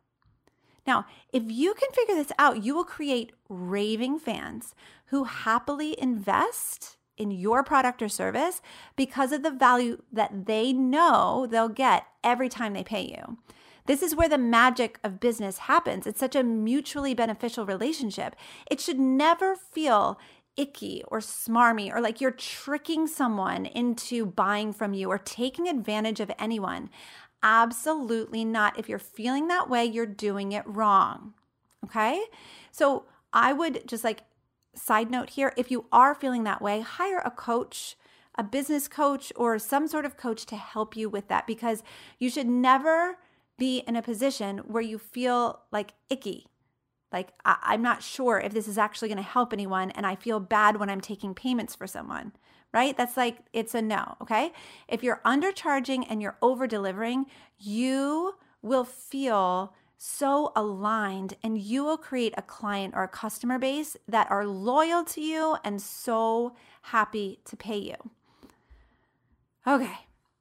Now, 0.86 1.04
if 1.32 1.42
you 1.48 1.74
can 1.74 1.90
figure 1.90 2.14
this 2.14 2.30
out, 2.38 2.62
you 2.62 2.76
will 2.76 2.84
create 2.84 3.32
raving 3.48 4.20
fans 4.20 4.76
who 5.06 5.24
happily 5.24 6.00
invest 6.00 6.97
in 7.18 7.30
your 7.30 7.62
product 7.62 8.00
or 8.02 8.08
service 8.08 8.62
because 8.96 9.32
of 9.32 9.42
the 9.42 9.50
value 9.50 10.02
that 10.12 10.46
they 10.46 10.72
know 10.72 11.46
they'll 11.50 11.68
get 11.68 12.06
every 12.24 12.48
time 12.48 12.72
they 12.72 12.84
pay 12.84 13.02
you. 13.02 13.38
This 13.86 14.02
is 14.02 14.14
where 14.14 14.28
the 14.28 14.38
magic 14.38 14.98
of 15.02 15.18
business 15.18 15.58
happens. 15.58 16.06
It's 16.06 16.20
such 16.20 16.36
a 16.36 16.42
mutually 16.42 17.14
beneficial 17.14 17.64
relationship. 17.64 18.36
It 18.70 18.80
should 18.80 19.00
never 19.00 19.56
feel 19.56 20.18
icky 20.58 21.02
or 21.08 21.20
smarmy 21.20 21.90
or 21.94 22.00
like 22.00 22.20
you're 22.20 22.30
tricking 22.30 23.06
someone 23.06 23.64
into 23.64 24.26
buying 24.26 24.72
from 24.72 24.92
you 24.92 25.08
or 25.08 25.16
taking 25.16 25.68
advantage 25.68 26.20
of 26.20 26.30
anyone. 26.38 26.90
Absolutely 27.42 28.44
not. 28.44 28.78
If 28.78 28.88
you're 28.88 28.98
feeling 28.98 29.48
that 29.48 29.70
way, 29.70 29.84
you're 29.84 30.04
doing 30.04 30.52
it 30.52 30.64
wrong. 30.66 31.32
Okay. 31.84 32.22
So 32.72 33.06
I 33.32 33.52
would 33.52 33.86
just 33.86 34.04
like, 34.04 34.22
side 34.78 35.10
note 35.10 35.30
here 35.30 35.52
if 35.56 35.70
you 35.70 35.86
are 35.92 36.14
feeling 36.14 36.44
that 36.44 36.62
way, 36.62 36.80
hire 36.80 37.22
a 37.24 37.30
coach, 37.30 37.96
a 38.36 38.42
business 38.42 38.88
coach, 38.88 39.32
or 39.36 39.58
some 39.58 39.88
sort 39.88 40.04
of 40.04 40.16
coach 40.16 40.46
to 40.46 40.56
help 40.56 40.96
you 40.96 41.08
with 41.08 41.28
that 41.28 41.46
because 41.46 41.82
you 42.18 42.30
should 42.30 42.46
never 42.48 43.18
be 43.58 43.78
in 43.80 43.96
a 43.96 44.02
position 44.02 44.58
where 44.58 44.82
you 44.82 44.98
feel 44.98 45.60
like 45.72 45.94
icky 46.08 46.46
like, 47.12 47.32
I- 47.44 47.74
am 47.74 47.82
not 47.82 48.02
sure 48.02 48.38
if 48.38 48.52
this 48.52 48.68
is 48.68 48.78
actually 48.78 49.08
going 49.08 49.16
to 49.16 49.22
help 49.22 49.52
anyone. 49.52 49.90
And 49.92 50.06
I 50.06 50.14
feel 50.14 50.40
bad 50.40 50.76
when 50.78 50.90
I'm 50.90 51.00
taking 51.00 51.34
payments 51.34 51.74
for 51.74 51.86
someone, 51.86 52.32
right? 52.72 52.96
That's 52.96 53.16
like, 53.16 53.38
it's 53.52 53.74
a 53.74 53.82
no. 53.82 54.16
Okay. 54.20 54.52
If 54.88 55.02
you're 55.02 55.20
undercharging 55.24 56.06
and 56.08 56.20
you're 56.20 56.36
over 56.42 56.66
delivering, 56.66 57.26
you 57.58 58.34
will 58.60 58.84
feel 58.84 59.74
so 59.98 60.52
aligned 60.54 61.34
and 61.42 61.58
you 61.58 61.84
will 61.84 61.98
create 61.98 62.32
a 62.36 62.42
client 62.42 62.94
or 62.96 63.02
a 63.02 63.08
customer 63.08 63.58
base 63.58 63.96
that 64.06 64.30
are 64.30 64.46
loyal 64.46 65.04
to 65.04 65.20
you 65.20 65.56
and 65.64 65.82
so 65.82 66.54
happy 66.82 67.40
to 67.44 67.56
pay 67.56 67.76
you. 67.76 67.96
Okay. 69.66 69.98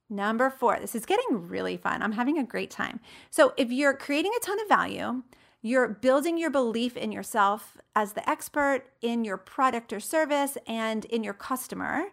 Number 0.08 0.48
four, 0.48 0.78
this 0.80 0.94
is 0.94 1.04
getting 1.04 1.48
really 1.48 1.76
fun. 1.76 2.02
I'm 2.02 2.12
having 2.12 2.38
a 2.38 2.44
great 2.44 2.70
time. 2.70 3.00
So, 3.30 3.52
if 3.58 3.70
you're 3.70 3.92
creating 3.92 4.32
a 4.34 4.40
ton 4.40 4.58
of 4.58 4.68
value, 4.68 5.22
you're 5.60 5.88
building 5.88 6.38
your 6.38 6.48
belief 6.48 6.96
in 6.96 7.12
yourself 7.12 7.76
as 7.94 8.14
the 8.14 8.28
expert 8.28 8.84
in 9.02 9.24
your 9.24 9.36
product 9.36 9.92
or 9.92 10.00
service 10.00 10.56
and 10.66 11.04
in 11.06 11.22
your 11.22 11.34
customer. 11.34 12.06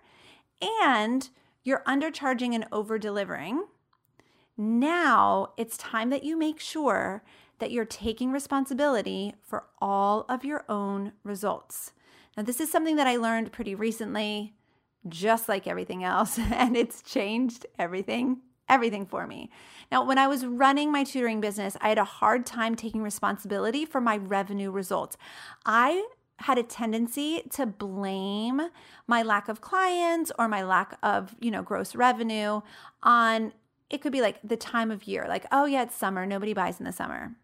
And 0.81 1.29
you're 1.63 1.83
undercharging 1.87 2.53
and 2.53 2.65
over 2.71 2.99
delivering. 2.99 3.65
Now 4.57 5.53
it's 5.57 5.77
time 5.77 6.09
that 6.09 6.23
you 6.23 6.37
make 6.37 6.59
sure 6.59 7.23
that 7.59 7.71
you're 7.71 7.85
taking 7.85 8.31
responsibility 8.31 9.33
for 9.41 9.65
all 9.79 10.25
of 10.27 10.43
your 10.43 10.65
own 10.67 11.13
results. 11.23 11.93
Now, 12.35 12.43
this 12.43 12.59
is 12.59 12.71
something 12.71 12.97
that 12.97 13.07
I 13.07 13.15
learned 13.15 13.51
pretty 13.51 13.75
recently, 13.75 14.53
just 15.07 15.47
like 15.47 15.67
everything 15.67 16.03
else, 16.03 16.37
and 16.51 16.75
it's 16.75 17.01
changed 17.01 17.65
everything, 17.79 18.41
everything 18.67 19.05
for 19.05 19.25
me. 19.25 19.49
Now, 19.91 20.03
when 20.03 20.17
I 20.17 20.27
was 20.27 20.45
running 20.45 20.91
my 20.91 21.03
tutoring 21.03 21.39
business, 21.39 21.77
I 21.79 21.89
had 21.89 21.97
a 21.97 22.03
hard 22.03 22.45
time 22.45 22.75
taking 22.75 23.01
responsibility 23.01 23.85
for 23.85 24.01
my 24.01 24.17
revenue 24.17 24.71
results. 24.71 25.15
I 25.65 26.05
had 26.39 26.57
a 26.57 26.63
tendency 26.63 27.43
to 27.51 27.65
blame 27.65 28.61
my 29.07 29.23
lack 29.23 29.47
of 29.47 29.61
clients 29.61 30.33
or 30.37 30.49
my 30.49 30.63
lack 30.63 30.97
of, 31.01 31.33
you 31.39 31.49
know, 31.49 31.61
gross 31.61 31.95
revenue 31.95 32.59
on 33.01 33.53
it 33.89 34.01
could 34.01 34.11
be 34.11 34.21
like 34.21 34.39
the 34.43 34.57
time 34.57 34.91
of 34.91 35.05
year, 35.05 35.25
like, 35.27 35.45
oh 35.51 35.65
yeah, 35.65 35.83
it's 35.83 35.95
summer, 35.95 36.25
nobody 36.25 36.53
buys 36.53 36.79
in 36.79 36.85
the 36.85 36.91
summer. 36.91 37.35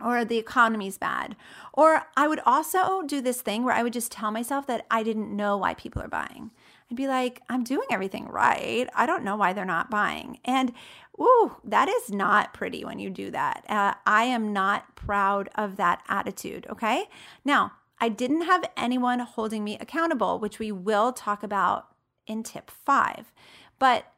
Or 0.00 0.24
the 0.24 0.38
economy's 0.38 0.96
bad. 0.96 1.34
Or 1.72 2.02
I 2.16 2.28
would 2.28 2.40
also 2.46 3.02
do 3.02 3.20
this 3.20 3.42
thing 3.42 3.64
where 3.64 3.74
I 3.74 3.82
would 3.82 3.92
just 3.92 4.12
tell 4.12 4.30
myself 4.30 4.66
that 4.68 4.86
I 4.90 5.02
didn't 5.02 5.34
know 5.34 5.56
why 5.56 5.74
people 5.74 6.00
are 6.00 6.08
buying. 6.08 6.52
I'd 6.88 6.96
be 6.96 7.08
like, 7.08 7.42
I'm 7.48 7.64
doing 7.64 7.88
everything 7.90 8.28
right. 8.28 8.88
I 8.94 9.06
don't 9.06 9.24
know 9.24 9.36
why 9.36 9.52
they're 9.52 9.64
not 9.64 9.90
buying. 9.90 10.38
And 10.44 10.72
ooh, 11.20 11.56
that 11.64 11.88
is 11.88 12.10
not 12.10 12.54
pretty 12.54 12.84
when 12.84 13.00
you 13.00 13.10
do 13.10 13.32
that. 13.32 13.64
Uh, 13.68 13.94
I 14.06 14.24
am 14.24 14.52
not 14.52 14.94
proud 14.94 15.50
of 15.56 15.76
that 15.76 16.02
attitude. 16.08 16.68
Okay. 16.70 17.08
Now, 17.44 17.72
I 18.00 18.08
didn't 18.08 18.42
have 18.42 18.70
anyone 18.76 19.18
holding 19.18 19.64
me 19.64 19.76
accountable, 19.80 20.38
which 20.38 20.60
we 20.60 20.70
will 20.70 21.12
talk 21.12 21.42
about 21.42 21.88
in 22.28 22.44
tip 22.44 22.70
five. 22.70 23.32
But 23.80 24.12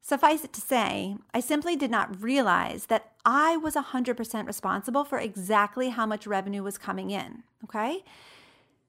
suffice 0.00 0.44
it 0.44 0.52
to 0.54 0.60
say, 0.60 1.16
I 1.34 1.40
simply 1.40 1.76
did 1.76 1.90
not 1.90 2.22
realize 2.22 2.86
that 2.86 3.12
I 3.24 3.56
was 3.56 3.74
100% 3.74 4.46
responsible 4.46 5.04
for 5.04 5.18
exactly 5.18 5.90
how 5.90 6.06
much 6.06 6.26
revenue 6.26 6.62
was 6.62 6.78
coming 6.78 7.10
in. 7.10 7.42
Okay. 7.64 8.02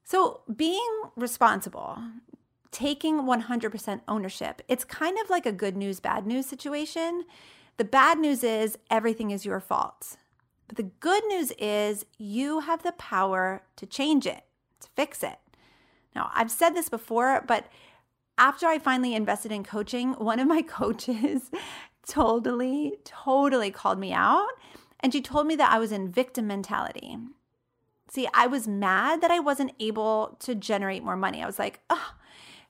So 0.04 0.40
being 0.54 1.02
responsible, 1.16 1.98
taking 2.70 3.22
100% 3.22 4.00
ownership, 4.08 4.62
it's 4.68 4.84
kind 4.84 5.18
of 5.22 5.30
like 5.30 5.46
a 5.46 5.52
good 5.52 5.76
news, 5.76 6.00
bad 6.00 6.26
news 6.26 6.46
situation. 6.46 7.24
The 7.76 7.84
bad 7.84 8.18
news 8.18 8.42
is 8.42 8.78
everything 8.90 9.30
is 9.30 9.44
your 9.44 9.60
fault. 9.60 10.16
But 10.68 10.76
the 10.76 10.90
good 11.00 11.24
news 11.26 11.52
is 11.58 12.06
you 12.18 12.60
have 12.60 12.82
the 12.82 12.92
power 12.92 13.62
to 13.76 13.86
change 13.86 14.26
it, 14.26 14.44
to 14.80 14.88
fix 14.96 15.22
it. 15.22 15.38
Now, 16.14 16.30
I've 16.34 16.50
said 16.50 16.70
this 16.70 16.88
before, 16.88 17.44
but 17.46 17.66
after 18.38 18.66
I 18.66 18.78
finally 18.78 19.14
invested 19.14 19.52
in 19.52 19.64
coaching, 19.64 20.12
one 20.14 20.40
of 20.40 20.48
my 20.48 20.62
coaches 20.66 21.50
totally, 22.06 22.94
totally 23.04 23.70
called 23.70 23.98
me 23.98 24.12
out. 24.12 24.48
And 25.00 25.12
she 25.12 25.20
told 25.20 25.46
me 25.46 25.56
that 25.56 25.72
I 25.72 25.78
was 25.78 25.92
in 25.92 26.10
victim 26.10 26.46
mentality. 26.46 27.18
See, 28.08 28.28
I 28.34 28.46
was 28.46 28.68
mad 28.68 29.20
that 29.20 29.30
I 29.30 29.40
wasn't 29.40 29.72
able 29.80 30.36
to 30.40 30.54
generate 30.54 31.02
more 31.02 31.16
money. 31.16 31.42
I 31.42 31.46
was 31.46 31.58
like, 31.58 31.80
oh, 31.90 32.14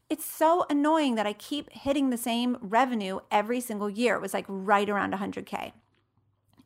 it's 0.09 0.25
so 0.25 0.67
annoying 0.71 1.17
that 1.17 1.27
I 1.27 1.33
keep 1.33 1.71
hitting 1.73 2.11
the 2.11 2.17
same 2.17 2.59
revenue 2.61 3.21
every 3.31 3.61
single 3.61 3.91
year. 3.91 4.15
It 4.15 4.23
was 4.23 4.35
like 4.35 4.45
right 4.49 4.89
around 4.89 5.13
100K 5.13 5.73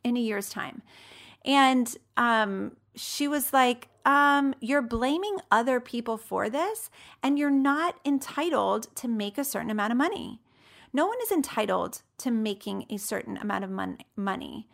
in 0.03 0.15
a 0.15 0.19
year's 0.19 0.49
time. 0.49 0.81
And 1.43 1.95
um, 2.17 2.76
she 2.97 3.27
was 3.27 3.53
like, 3.53 3.87
um, 4.05 4.53
You're 4.59 4.81
blaming 4.81 5.37
other 5.51 5.79
people 5.79 6.17
for 6.17 6.49
this, 6.49 6.89
and 7.23 7.37
you're 7.37 7.49
not 7.49 7.99
entitled 8.05 8.93
to 8.95 9.07
make 9.07 9.37
a 9.37 9.43
certain 9.43 9.69
amount 9.69 9.91
of 9.91 9.97
money. 9.97 10.41
No 10.93 11.05
one 11.05 11.17
is 11.21 11.31
entitled 11.31 12.01
to 12.19 12.31
making 12.31 12.85
a 12.89 12.97
certain 12.97 13.37
amount 13.37 13.63
of 13.63 13.69
mon- 13.69 13.99
money. 14.15 14.67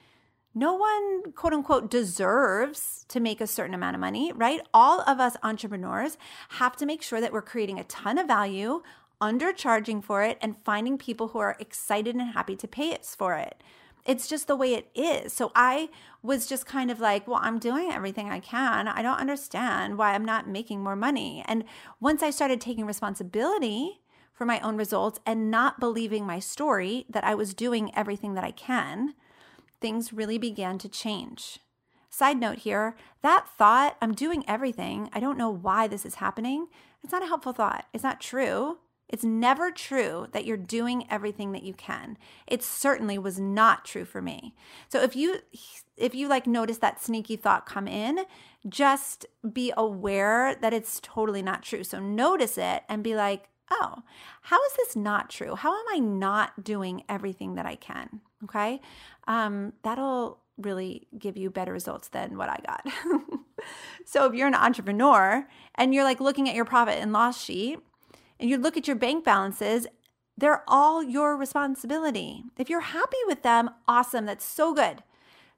No 0.56 0.74
one, 0.74 1.34
quote 1.34 1.54
unquote, 1.54 1.90
deserves 1.90 3.06
to 3.10 3.20
make 3.20 3.42
a 3.42 3.48
certain 3.48 3.74
amount 3.74 3.96
of 3.96 4.00
money, 4.00 4.32
right? 4.34 4.62
All 4.74 5.02
of 5.02 5.20
us 5.20 5.36
entrepreneurs 5.42 6.18
have 6.50 6.78
to 6.78 6.86
make 6.86 7.02
sure 7.02 7.20
that 7.20 7.34
we're 7.34 7.42
creating 7.42 7.80
a 7.80 7.84
ton 7.86 8.20
of 8.20 8.28
value, 8.28 8.84
undercharging 9.20 10.04
for 10.04 10.22
it, 10.22 10.38
and 10.42 10.56
finding 10.64 10.98
people 10.98 11.30
who 11.30 11.40
are 11.40 11.58
excited 11.60 12.16
and 12.16 12.34
happy 12.34 12.56
to 12.56 12.68
pay 12.68 12.96
us 12.96 13.16
for 13.16 13.36
it 13.36 13.64
it's 14.06 14.28
just 14.28 14.48
the 14.48 14.56
way 14.56 14.74
it 14.74 14.90
is. 14.96 15.34
So 15.34 15.52
I 15.56 15.90
was 16.22 16.46
just 16.46 16.66
kind 16.66 16.92
of 16.92 17.00
like, 17.00 17.28
well, 17.28 17.40
I'm 17.42 17.60
doing 17.60 17.92
everything 17.92 18.30
I 18.30 18.40
can. 18.40 18.88
I 18.88 19.02
don't 19.02 19.20
understand 19.20 19.98
why 19.98 20.14
I'm 20.14 20.26
not 20.26 20.48
making 20.48 20.84
more 20.84 20.96
money. 20.96 21.44
And 21.48 21.64
once 22.00 22.22
I 22.22 22.30
started 22.30 22.60
taking 22.60 22.86
responsibility 22.86 24.02
for 24.34 24.46
my 24.46 24.60
own 24.60 24.78
results 24.78 25.20
and 25.26 25.52
not 25.52 25.80
believing 25.80 26.26
my 26.26 26.40
story 26.40 27.06
that 27.10 27.24
I 27.24 27.36
was 27.36 27.54
doing 27.54 27.92
everything 27.96 28.34
that 28.34 28.44
I 28.44 28.52
can, 28.52 29.14
things 29.80 30.14
really 30.14 30.38
began 30.38 30.78
to 30.80 30.90
change. 30.90 31.60
Side 32.10 32.40
note 32.40 32.60
here 32.60 32.96
that 33.22 33.48
thought, 33.48 33.98
I'm 34.02 34.14
doing 34.14 34.44
everything, 34.48 35.10
I 35.14 35.20
don't 35.20 35.38
know 35.38 35.50
why 35.50 35.88
this 35.88 36.06
is 36.06 36.16
happening, 36.16 36.68
it's 37.04 37.12
not 37.12 37.24
a 37.24 37.28
helpful 37.28 37.54
thought. 37.54 37.86
It's 37.94 38.04
not 38.04 38.22
true. 38.22 38.78
It's 39.14 39.24
never 39.24 39.70
true 39.70 40.26
that 40.32 40.44
you're 40.44 40.58
doing 40.58 41.06
everything 41.08 41.52
that 41.52 41.62
you 41.62 41.76
can. 41.76 42.18
It 42.48 42.64
certainly 42.64 43.20
was 43.20 43.40
not 43.40 43.86
true 43.86 44.06
for 44.06 44.24
me. 44.24 44.56
So 44.90 45.04
if 45.04 45.16
you 45.16 45.38
if 45.96 46.16
you 46.16 46.28
like 46.28 46.48
notice 46.48 46.80
that 46.80 47.00
sneaky 47.00 47.36
thought 47.36 47.68
come 47.68 47.88
in, 47.88 48.22
just 48.68 49.28
be 49.54 49.72
aware 49.78 50.56
that 50.56 50.74
it's 50.74 51.00
totally 51.00 51.44
not 51.44 51.62
true. 51.62 51.84
So 51.84 52.00
notice 52.00 52.58
it 52.58 52.86
and 52.90 53.04
be 53.04 53.16
like, 53.16 53.50
"Oh, 53.70 54.02
how 54.42 54.60
is 54.66 54.74
this 54.78 54.96
not 54.96 55.30
true? 55.30 55.54
How 55.54 55.78
am 55.78 55.86
I 55.94 56.00
not 56.00 56.64
doing 56.64 57.04
everything 57.08 57.54
that 57.54 57.68
I 57.68 57.76
can?" 57.76 58.20
Okay? 58.44 58.82
Um 59.28 59.74
that'll 59.84 60.40
really 60.58 61.08
give 61.20 61.38
you 61.38 61.52
better 61.52 61.72
results 61.72 62.08
than 62.08 62.36
what 62.36 62.50
I 62.50 62.58
got. 62.66 62.88
so 64.06 64.26
if 64.26 64.34
you're 64.34 64.48
an 64.48 64.56
entrepreneur 64.56 65.48
and 65.76 65.94
you're 65.94 66.04
like 66.04 66.20
looking 66.20 66.50
at 66.50 66.56
your 66.56 66.66
profit 66.66 66.98
and 67.00 67.14
loss 67.14 67.40
sheet, 67.40 67.80
and 68.40 68.50
you 68.50 68.58
look 68.58 68.78
at 68.78 68.88
your 68.88 68.96
bank 68.96 69.24
balances, 69.24 69.88
they're 70.38 70.64
all 70.68 71.04
your 71.04 71.38
responsibility. 71.38 72.44
If 72.58 72.70
you're 72.70 72.82
happy 72.82 73.18
with 73.28 73.44
them, 73.44 73.70
awesome. 73.88 74.26
That's 74.26 74.46
so 74.46 74.74
good. 74.74 75.04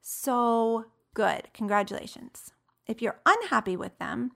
So 0.01 0.85
good. 1.13 1.47
Congratulations. 1.53 2.51
If 2.88 3.01
you're 3.01 3.19
unhappy 3.25 3.77
with 3.77 3.97
them, 3.97 4.31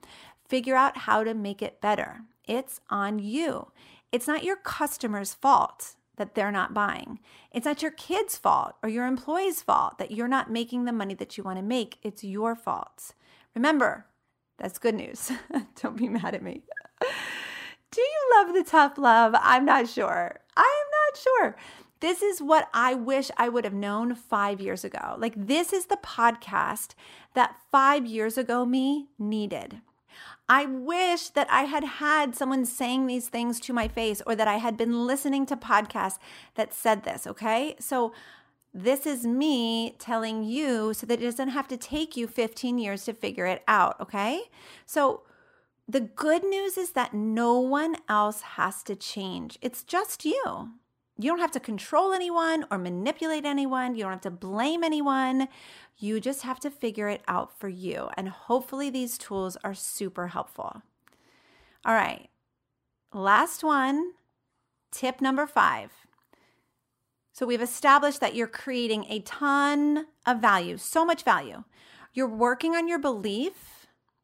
figure 0.48 0.76
out 0.76 0.98
how 0.98 1.22
to 1.22 1.34
make 1.34 1.62
it 1.62 1.80
better. 1.80 2.22
It's 2.44 2.80
on 2.90 3.18
you. 3.18 3.70
It's 4.10 4.26
not 4.26 4.42
your 4.42 4.56
customer's 4.56 5.34
fault 5.34 5.94
that 6.16 6.34
they're 6.34 6.50
not 6.50 6.74
buying. 6.74 7.20
It's 7.52 7.64
not 7.64 7.82
your 7.82 7.92
kid's 7.92 8.36
fault 8.36 8.74
or 8.82 8.88
your 8.88 9.06
employee's 9.06 9.62
fault 9.62 9.98
that 9.98 10.10
you're 10.10 10.28
not 10.28 10.50
making 10.50 10.84
the 10.84 10.92
money 10.92 11.14
that 11.14 11.38
you 11.38 11.44
want 11.44 11.58
to 11.58 11.62
make. 11.62 11.98
It's 12.02 12.24
your 12.24 12.56
fault. 12.56 13.14
Remember, 13.54 14.06
that's 14.58 14.78
good 14.78 14.94
news. 14.94 15.30
Don't 15.82 15.96
be 15.96 16.08
mad 16.08 16.34
at 16.34 16.42
me. 16.42 16.62
Do 17.90 18.00
you 18.00 18.32
love 18.34 18.54
the 18.54 18.62
tough 18.62 18.98
love? 18.98 19.34
I'm 19.40 19.64
not 19.64 19.88
sure. 19.88 20.40
I'm 20.56 20.64
not 20.64 21.20
sure. 21.20 21.56
This 21.98 22.22
is 22.22 22.40
what 22.40 22.68
I 22.72 22.94
wish 22.94 23.30
I 23.36 23.48
would 23.48 23.64
have 23.64 23.74
known 23.74 24.14
five 24.14 24.60
years 24.60 24.84
ago. 24.84 25.16
Like, 25.18 25.34
this 25.36 25.72
is 25.72 25.86
the 25.86 25.98
podcast 25.98 26.94
that 27.34 27.56
five 27.70 28.06
years 28.06 28.38
ago 28.38 28.64
me 28.64 29.08
needed. 29.18 29.80
I 30.48 30.66
wish 30.66 31.28
that 31.30 31.48
I 31.50 31.62
had 31.62 31.84
had 31.84 32.34
someone 32.34 32.64
saying 32.64 33.06
these 33.06 33.28
things 33.28 33.60
to 33.60 33.72
my 33.72 33.86
face 33.86 34.22
or 34.26 34.34
that 34.34 34.48
I 34.48 34.56
had 34.56 34.76
been 34.76 35.06
listening 35.06 35.44
to 35.46 35.56
podcasts 35.56 36.18
that 36.54 36.72
said 36.72 37.04
this, 37.04 37.26
okay? 37.26 37.76
So, 37.78 38.12
this 38.72 39.04
is 39.04 39.26
me 39.26 39.96
telling 39.98 40.44
you 40.44 40.94
so 40.94 41.04
that 41.06 41.20
it 41.20 41.24
doesn't 41.24 41.48
have 41.48 41.66
to 41.68 41.76
take 41.76 42.16
you 42.16 42.28
15 42.28 42.78
years 42.78 43.04
to 43.04 43.12
figure 43.12 43.46
it 43.46 43.64
out, 43.66 44.00
okay? 44.00 44.42
So, 44.86 45.22
the 45.90 46.00
good 46.00 46.44
news 46.44 46.78
is 46.78 46.92
that 46.92 47.14
no 47.14 47.58
one 47.58 47.96
else 48.08 48.42
has 48.42 48.82
to 48.84 48.94
change. 48.94 49.58
It's 49.60 49.82
just 49.82 50.24
you. 50.24 50.70
You 51.18 51.30
don't 51.30 51.40
have 51.40 51.50
to 51.52 51.60
control 51.60 52.12
anyone 52.12 52.64
or 52.70 52.78
manipulate 52.78 53.44
anyone. 53.44 53.94
You 53.94 54.04
don't 54.04 54.12
have 54.12 54.20
to 54.22 54.30
blame 54.30 54.84
anyone. 54.84 55.48
You 55.98 56.20
just 56.20 56.42
have 56.42 56.60
to 56.60 56.70
figure 56.70 57.08
it 57.08 57.22
out 57.26 57.58
for 57.58 57.68
you. 57.68 58.08
And 58.16 58.28
hopefully, 58.28 58.88
these 58.88 59.18
tools 59.18 59.56
are 59.64 59.74
super 59.74 60.28
helpful. 60.28 60.82
All 61.84 61.94
right. 61.94 62.28
Last 63.12 63.64
one 63.64 64.12
tip 64.92 65.20
number 65.20 65.46
five. 65.46 65.90
So, 67.32 67.46
we've 67.46 67.60
established 67.60 68.20
that 68.20 68.36
you're 68.36 68.46
creating 68.46 69.06
a 69.08 69.20
ton 69.20 70.06
of 70.24 70.38
value, 70.38 70.76
so 70.76 71.04
much 71.04 71.24
value. 71.24 71.64
You're 72.14 72.28
working 72.28 72.76
on 72.76 72.86
your 72.86 72.98
belief 72.98 73.79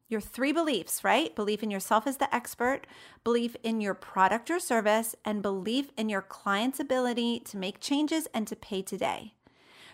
your 0.09 0.21
three 0.21 0.51
beliefs, 0.51 1.03
right? 1.03 1.35
Belief 1.35 1.61
in 1.61 1.71
yourself 1.71 2.07
as 2.07 2.17
the 2.17 2.33
expert, 2.33 2.87
belief 3.23 3.55
in 3.63 3.81
your 3.81 3.93
product 3.93 4.49
or 4.49 4.59
service, 4.59 5.15
and 5.25 5.41
belief 5.41 5.89
in 5.97 6.09
your 6.09 6.21
client's 6.21 6.79
ability 6.79 7.41
to 7.41 7.57
make 7.57 7.79
changes 7.79 8.27
and 8.33 8.47
to 8.47 8.55
pay 8.55 8.81
today. 8.81 9.33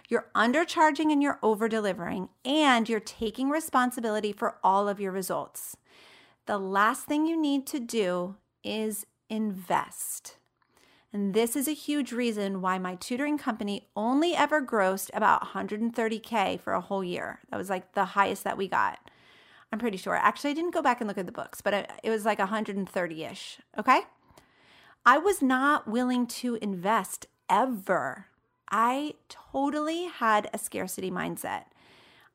You're 0.10 0.30
undercharging 0.36 1.12
and 1.12 1.24
you're 1.24 1.40
over 1.42 1.68
delivering, 1.68 2.30
and 2.46 2.88
you're 2.88 3.00
taking 3.00 3.50
responsibility 3.50 4.32
for 4.32 4.58
all 4.64 4.88
of 4.88 5.00
your 5.00 5.12
results. 5.12 5.78
The 6.46 6.60
last 6.60 7.06
thing 7.06 7.26
you 7.26 7.40
need 7.40 7.66
to 7.68 7.80
do 7.80 8.36
is 8.64 9.06
invest. 9.30 10.38
And 11.12 11.34
this 11.34 11.56
is 11.56 11.68
a 11.68 11.74
huge 11.74 12.12
reason 12.12 12.62
why 12.62 12.80
my 12.80 12.96
tutoring 12.96 13.38
company 13.38 13.88
only 13.96 14.36
ever 14.36 14.62
grossed 14.62 15.10
about 15.14 15.54
130K 15.54 16.60
for 16.60 16.74
a 16.74 16.82
whole 16.82 17.04
year. 17.04 17.40
That 17.50 17.58
was 17.58 17.70
like 17.70 17.94
the 17.94 18.06
highest 18.06 18.44
that 18.44 18.58
we 18.58 18.68
got. 18.68 19.00
I'm 19.74 19.80
pretty 19.80 19.98
sure. 19.98 20.14
Actually, 20.14 20.52
I 20.52 20.54
didn't 20.54 20.76
go 20.76 20.84
back 20.84 21.02
and 21.02 21.08
look 21.08 21.18
at 21.18 21.26
the 21.26 21.32
books, 21.32 21.60
but 21.60 21.90
it 22.04 22.10
was 22.12 22.26
like 22.26 22.38
130 22.38 23.24
ish. 23.24 23.58
Okay. 23.76 24.02
I 25.04 25.18
was 25.18 25.42
not 25.42 25.88
willing 25.88 26.28
to 26.28 26.60
invest 26.62 27.26
ever. 27.50 28.28
I 28.70 29.16
totally 29.30 30.06
had 30.06 30.48
a 30.54 30.60
scarcity 30.60 31.10
mindset. 31.10 31.64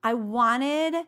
I 0.02 0.14
wanted 0.14 1.04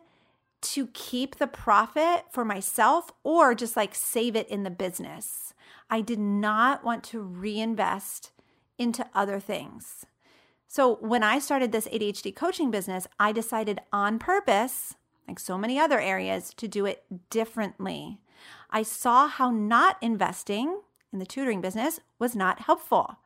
to 0.61 0.87
keep 0.93 1.35
the 1.35 1.47
profit 1.47 2.23
for 2.31 2.45
myself 2.45 3.11
or 3.25 3.53
just 3.53 3.75
like 3.75 3.93
save 3.93 4.37
it 4.37 4.47
in 4.47 4.63
the 4.63 4.69
business. 4.69 5.53
I 5.89 5.99
did 5.99 6.19
not 6.19 6.81
want 6.81 7.03
to 7.05 7.21
reinvest 7.21 8.31
into 8.77 9.05
other 9.13 9.41
things. 9.41 10.05
So 10.69 10.95
when 11.01 11.23
I 11.23 11.39
started 11.39 11.73
this 11.73 11.89
ADHD 11.89 12.33
coaching 12.33 12.71
business, 12.71 13.05
I 13.19 13.33
decided 13.33 13.81
on 13.91 14.17
purpose, 14.17 14.95
like 15.31 15.39
so 15.39 15.57
many 15.57 15.79
other 15.79 15.99
areas, 15.99 16.53
to 16.55 16.67
do 16.67 16.85
it 16.85 17.03
differently. 17.29 18.19
I 18.69 18.83
saw 18.83 19.27
how 19.27 19.49
not 19.49 19.97
investing 20.01 20.81
in 21.13 21.19
the 21.19 21.25
tutoring 21.25 21.61
business 21.61 22.01
was 22.19 22.35
not 22.35 22.61
helpful. 22.61 23.17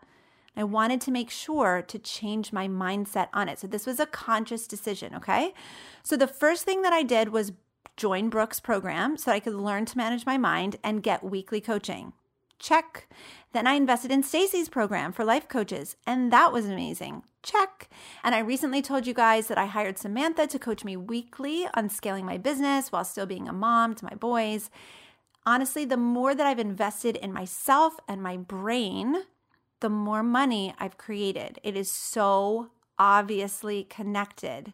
I 0.56 0.64
wanted 0.64 1.02
to 1.02 1.12
make 1.12 1.32
sure 1.32 1.82
to 1.82 2.00
change 2.00 2.54
my 2.54 2.68
mindset 2.68 3.30
on 3.34 3.50
it. 3.50 3.60
So 3.60 3.68
this 3.68 3.88
was 3.88 4.00
a 4.00 4.06
conscious 4.06 4.68
decision, 4.68 5.16
okay? 5.16 5.54
So 6.04 6.16
the 6.16 6.28
first 6.28 6.64
thing 6.64 6.84
that 6.84 6.94
I 6.94 7.02
did 7.02 7.30
was 7.30 7.54
join 7.98 8.30
Brooke's 8.30 8.60
program 8.60 9.18
so 9.18 9.32
I 9.32 9.40
could 9.40 9.56
learn 9.56 9.86
to 9.86 9.98
manage 9.98 10.28
my 10.28 10.38
mind 10.38 10.78
and 10.84 11.02
get 11.02 11.24
weekly 11.24 11.60
coaching. 11.60 12.14
Check. 12.60 13.08
Then 13.54 13.68
I 13.68 13.74
invested 13.74 14.12
in 14.12 14.24
Stacey's 14.24 14.70
program 14.70 15.12
for 15.12 15.24
life 15.24 15.48
coaches, 15.48 15.96
and 16.06 16.32
that 16.32 16.52
was 16.52 16.66
amazing. 16.66 17.24
Check. 17.44 17.90
And 18.24 18.34
I 18.34 18.40
recently 18.40 18.82
told 18.82 19.06
you 19.06 19.14
guys 19.14 19.48
that 19.48 19.58
I 19.58 19.66
hired 19.66 19.98
Samantha 19.98 20.48
to 20.48 20.60
coach 20.60 20.84
me 20.84 20.98
weekly 20.98 21.68
on 21.74 21.90
scaling 21.90 22.26
my 22.26 22.38
business 22.38 22.92
while 22.92 23.06
still 23.06 23.26
being 23.26 23.48
a 23.48 23.54
mom 23.54 23.94
to 23.96 24.06
my 24.06 24.16
boys. 24.16 24.70
Honestly, 25.46 25.86
the 25.86 25.98
more 25.98 26.34
that 26.34 26.48
I've 26.48 26.60
invested 26.60 27.18
in 27.18 27.32
myself 27.32 27.98
and 28.08 28.22
my 28.22 28.36
brain, 28.36 29.24
the 29.80 29.90
more 29.90 30.24
money 30.24 30.74
I've 30.80 30.98
created. 30.98 31.60
It 31.64 31.78
is 31.78 31.92
so 31.92 32.72
obviously 32.98 33.84
connected. 33.84 34.74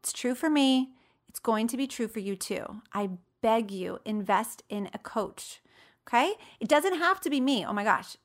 It's 0.00 0.12
true 0.12 0.34
for 0.34 0.48
me. 0.48 0.90
It's 1.28 1.40
going 1.40 1.68
to 1.68 1.76
be 1.76 1.86
true 1.86 2.08
for 2.08 2.20
you 2.20 2.36
too. 2.36 2.80
I 2.94 3.10
beg 3.42 3.70
you, 3.70 3.98
invest 4.04 4.62
in 4.68 4.88
a 4.94 4.98
coach. 4.98 5.60
Okay? 6.08 6.34
It 6.58 6.68
doesn't 6.68 6.98
have 6.98 7.20
to 7.20 7.30
be 7.30 7.40
me. 7.40 7.64
Oh 7.64 7.72
my 7.72 7.84
gosh. 7.84 8.16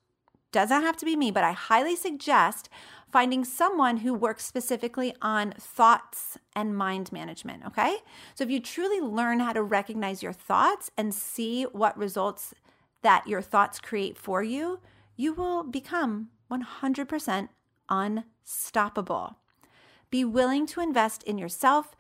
Doesn't 0.52 0.84
have 0.84 0.98
to 0.98 1.06
be 1.06 1.16
me, 1.16 1.32
but 1.32 1.44
I 1.44 1.52
highly 1.52 1.96
suggest 1.96 2.70
finding 3.12 3.44
someone 3.44 3.98
who 3.98 4.14
works 4.14 4.46
specifically 4.46 5.14
on 5.22 5.52
thoughts 5.60 6.38
and 6.56 6.78
mind 6.78 7.12
management. 7.12 7.66
Okay? 7.66 7.98
So 8.36 8.44
if 8.44 8.50
you 8.50 8.60
truly 8.60 9.02
learn 9.02 9.40
how 9.40 9.54
to 9.54 9.62
recognize 9.62 10.24
your 10.24 10.34
thoughts 10.34 10.92
and 10.98 11.14
see 11.14 11.64
what 11.64 11.98
results 11.98 12.54
that 13.02 13.28
your 13.28 13.42
thoughts 13.42 13.80
create 13.80 14.18
for 14.18 14.42
you, 14.42 14.80
you 15.16 15.34
will 15.34 15.64
become 15.64 16.30
100% 16.52 17.50
unstoppable. 17.90 19.38
Be 20.10 20.24
willing 20.24 20.66
to 20.68 20.82
invest 20.82 21.24
in 21.24 21.38
yourself, 21.38 21.96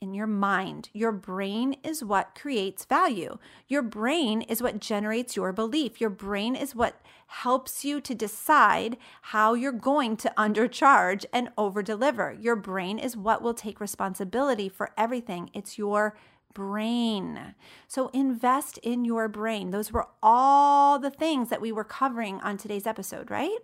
in 0.00 0.14
your 0.14 0.26
mind. 0.26 0.88
Your 0.94 1.12
brain 1.12 1.76
is 1.84 2.02
what 2.02 2.34
creates 2.34 2.86
value. 2.86 3.36
Your 3.68 3.82
brain 3.82 4.40
is 4.40 4.62
what 4.62 4.80
generates 4.80 5.36
your 5.36 5.52
belief. 5.52 6.00
Your 6.00 6.08
brain 6.08 6.56
is 6.56 6.74
what 6.74 7.02
helps 7.26 7.84
you 7.84 8.00
to 8.00 8.14
decide 8.14 8.96
how 9.20 9.52
you're 9.52 9.72
going 9.72 10.16
to 10.16 10.32
undercharge 10.38 11.26
and 11.34 11.50
overdeliver. 11.58 12.42
Your 12.42 12.56
brain 12.56 12.98
is 12.98 13.14
what 13.14 13.42
will 13.42 13.52
take 13.52 13.78
responsibility 13.78 14.70
for 14.70 14.90
everything. 14.96 15.50
It's 15.52 15.76
your 15.76 16.16
brain. 16.54 17.54
So 17.86 18.08
invest 18.08 18.78
in 18.78 19.04
your 19.04 19.28
brain. 19.28 19.70
Those 19.70 19.92
were 19.92 20.08
all 20.22 20.98
the 20.98 21.10
things 21.10 21.50
that 21.50 21.60
we 21.60 21.72
were 21.72 21.84
covering 21.84 22.40
on 22.40 22.56
today's 22.56 22.86
episode, 22.86 23.30
right? 23.30 23.58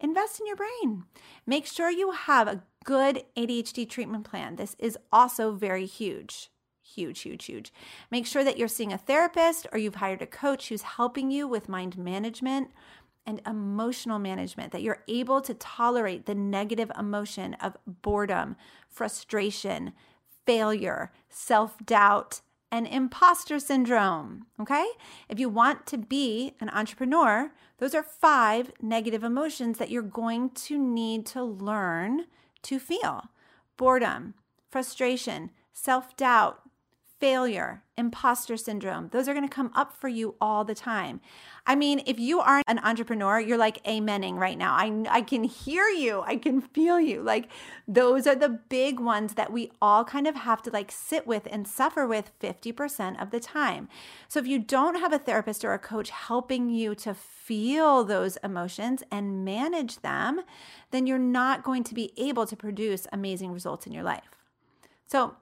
Invest 0.00 0.40
in 0.40 0.46
your 0.46 0.56
brain. 0.56 1.04
Make 1.46 1.66
sure 1.66 1.90
you 1.90 2.12
have 2.12 2.48
a 2.48 2.62
good 2.84 3.24
ADHD 3.36 3.88
treatment 3.88 4.24
plan. 4.24 4.56
This 4.56 4.74
is 4.78 4.96
also 5.12 5.52
very 5.52 5.86
huge. 5.86 6.50
Huge, 6.82 7.20
huge, 7.20 7.44
huge. 7.44 7.72
Make 8.10 8.26
sure 8.26 8.42
that 8.42 8.58
you're 8.58 8.66
seeing 8.66 8.92
a 8.92 8.98
therapist 8.98 9.66
or 9.72 9.78
you've 9.78 9.96
hired 9.96 10.22
a 10.22 10.26
coach 10.26 10.68
who's 10.68 10.82
helping 10.82 11.30
you 11.30 11.46
with 11.46 11.68
mind 11.68 11.96
management 11.96 12.70
and 13.26 13.42
emotional 13.46 14.18
management, 14.18 14.72
that 14.72 14.82
you're 14.82 15.04
able 15.06 15.40
to 15.42 15.54
tolerate 15.54 16.26
the 16.26 16.34
negative 16.34 16.90
emotion 16.98 17.54
of 17.54 17.76
boredom, 17.86 18.56
frustration, 18.88 19.92
failure, 20.46 21.12
self 21.28 21.76
doubt, 21.84 22.40
and 22.70 22.86
imposter 22.86 23.58
syndrome. 23.58 24.46
Okay? 24.60 24.86
If 25.28 25.38
you 25.38 25.48
want 25.48 25.86
to 25.86 25.98
be 25.98 26.54
an 26.60 26.70
entrepreneur, 26.70 27.52
those 27.78 27.94
are 27.94 28.02
five 28.02 28.72
negative 28.80 29.24
emotions 29.24 29.78
that 29.78 29.90
you're 29.90 30.02
going 30.02 30.50
to 30.50 30.78
need 30.78 31.26
to 31.26 31.42
learn 31.42 32.26
to 32.62 32.78
feel 32.78 33.30
boredom, 33.76 34.34
frustration, 34.70 35.50
self 35.72 36.16
doubt, 36.16 36.60
failure, 37.20 37.82
imposter 37.98 38.56
syndrome. 38.56 39.10
Those 39.12 39.28
are 39.28 39.34
going 39.34 39.46
to 39.46 39.54
come 39.54 39.70
up 39.74 39.92
for 39.92 40.08
you 40.08 40.36
all 40.40 40.64
the 40.64 40.74
time. 40.74 41.20
I 41.66 41.76
mean, 41.76 42.02
if 42.06 42.18
you 42.18 42.40
aren't 42.40 42.64
an 42.66 42.78
entrepreneur, 42.78 43.38
you're 43.38 43.58
like 43.58 43.84
amening 43.84 44.36
right 44.36 44.56
now. 44.56 44.72
I, 44.72 45.04
I 45.10 45.20
can 45.20 45.44
hear 45.44 45.86
you. 45.88 46.22
I 46.22 46.36
can 46.36 46.62
feel 46.62 46.98
you. 46.98 47.22
Like 47.22 47.50
those 47.86 48.26
are 48.26 48.34
the 48.34 48.48
big 48.48 48.98
ones 48.98 49.34
that 49.34 49.52
we 49.52 49.70
all 49.82 50.02
kind 50.02 50.26
of 50.26 50.34
have 50.34 50.62
to 50.62 50.70
like 50.70 50.90
sit 50.90 51.26
with 51.26 51.46
and 51.50 51.68
suffer 51.68 52.06
with 52.06 52.32
50% 52.40 53.20
of 53.20 53.30
the 53.30 53.38
time. 53.38 53.90
So 54.26 54.40
if 54.40 54.46
you 54.46 54.58
don't 54.58 54.98
have 54.98 55.12
a 55.12 55.18
therapist 55.18 55.62
or 55.62 55.74
a 55.74 55.78
coach 55.78 56.08
helping 56.08 56.70
you 56.70 56.94
to 56.96 57.12
feel 57.12 58.02
those 58.02 58.38
emotions 58.42 59.02
and 59.12 59.44
manage 59.44 60.00
them, 60.00 60.40
then 60.90 61.06
you're 61.06 61.18
not 61.18 61.64
going 61.64 61.84
to 61.84 61.94
be 61.94 62.12
able 62.16 62.46
to 62.46 62.56
produce 62.56 63.06
amazing 63.12 63.52
results 63.52 63.86
in 63.86 63.92
your 63.92 64.04
life. 64.04 64.30
So 65.06 65.36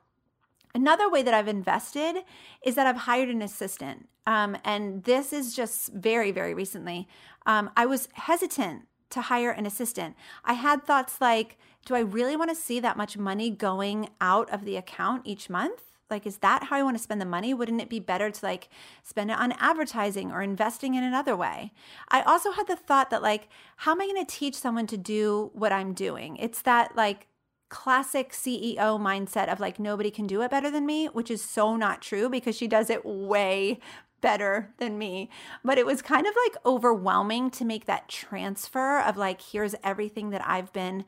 Another 0.75 1.09
way 1.09 1.23
that 1.23 1.35
I've 1.35 1.49
invested 1.49 2.25
is 2.63 2.75
that 2.75 2.87
I've 2.87 2.97
hired 2.97 3.29
an 3.29 3.43
assistant. 3.43 4.09
Um, 4.27 4.57
and 4.65 5.05
this 5.05 5.33
is 5.33 5.55
just 5.55 5.93
very, 5.93 6.31
very 6.31 6.55
recently. 6.55 7.09
Um, 7.47 7.71
I 7.77 7.87
was 7.87 8.09
hesitant 8.13 8.87
to 9.11 9.23
hire 9.23 9.51
an 9.51 9.67
assistant. 9.67 10.17
I 10.45 10.53
had 10.53 10.85
thoughts 10.85 11.21
like, 11.21 11.57
do 11.87 11.95
I 11.95 12.01
really 12.01 12.37
want 12.37 12.51
to 12.51 12.57
see 12.57 12.81
that 12.81 12.97
much 12.97 13.17
money 13.17 13.51
going 13.51 14.11
out 14.21 14.51
of 14.51 14.65
the 14.65 14.77
account 14.77 15.23
each 15.25 15.49
month? 15.49 15.83
Like, 16.11 16.27
is 16.27 16.39
that 16.39 16.65
how 16.65 16.77
I 16.77 16.83
want 16.83 16.97
to 16.97 17.03
spend 17.03 17.21
the 17.21 17.27
money? 17.27 17.53
Wouldn't 17.53 17.81
it 17.81 17.91
be 17.91 18.01
better 18.01 18.31
to 18.31 18.45
like 18.45 18.69
spend 19.03 19.31
it 19.31 19.39
on 19.39 19.53
advertising 19.53 20.31
or 20.31 20.43
investing 20.43 20.95
in 20.95 21.05
another 21.05 21.37
way? 21.37 21.73
I 22.09 22.23
also 22.23 22.53
had 22.53 22.67
the 22.67 22.77
thought 22.77 23.11
that, 23.11 23.23
like, 23.23 23.49
how 23.77 23.93
am 23.93 24.01
I 24.01 24.07
going 24.07 24.25
to 24.25 24.35
teach 24.35 24.55
someone 24.55 24.87
to 24.89 24.97
do 24.97 25.51
what 25.53 25.73
I'm 25.73 25.93
doing? 25.93 26.37
It's 26.39 26.63
that 26.63 26.97
like 26.97 27.27
classic 27.69 28.33
CEO 28.33 28.99
mindset 28.99 29.53
of 29.53 29.61
like 29.61 29.79
nobody 29.79 30.11
can 30.11 30.27
do 30.27 30.43
it 30.43 30.51
better 30.51 30.71
than 30.71 30.87
me, 30.87 31.07
which 31.07 31.31
is 31.31 31.43
so 31.43 31.77
not 31.77 32.03
true 32.03 32.29
because 32.29 32.57
she 32.57 32.67
does 32.67 32.91
it 32.91 33.05
way 33.05 33.79
better 34.21 34.73
than 34.79 34.99
me. 34.99 35.31
But 35.65 35.79
it 35.79 35.87
was 35.87 36.03
kind 36.03 36.27
of 36.27 36.35
like 36.47 36.57
overwhelming 36.65 37.51
to 37.53 37.65
make 37.65 37.87
that 37.87 38.09
transfer 38.09 39.01
of 39.01 39.17
like, 39.17 39.41
here's 39.41 39.75
everything 39.85 40.31
that 40.31 40.47
I've 40.47 40.73
been 40.73 41.05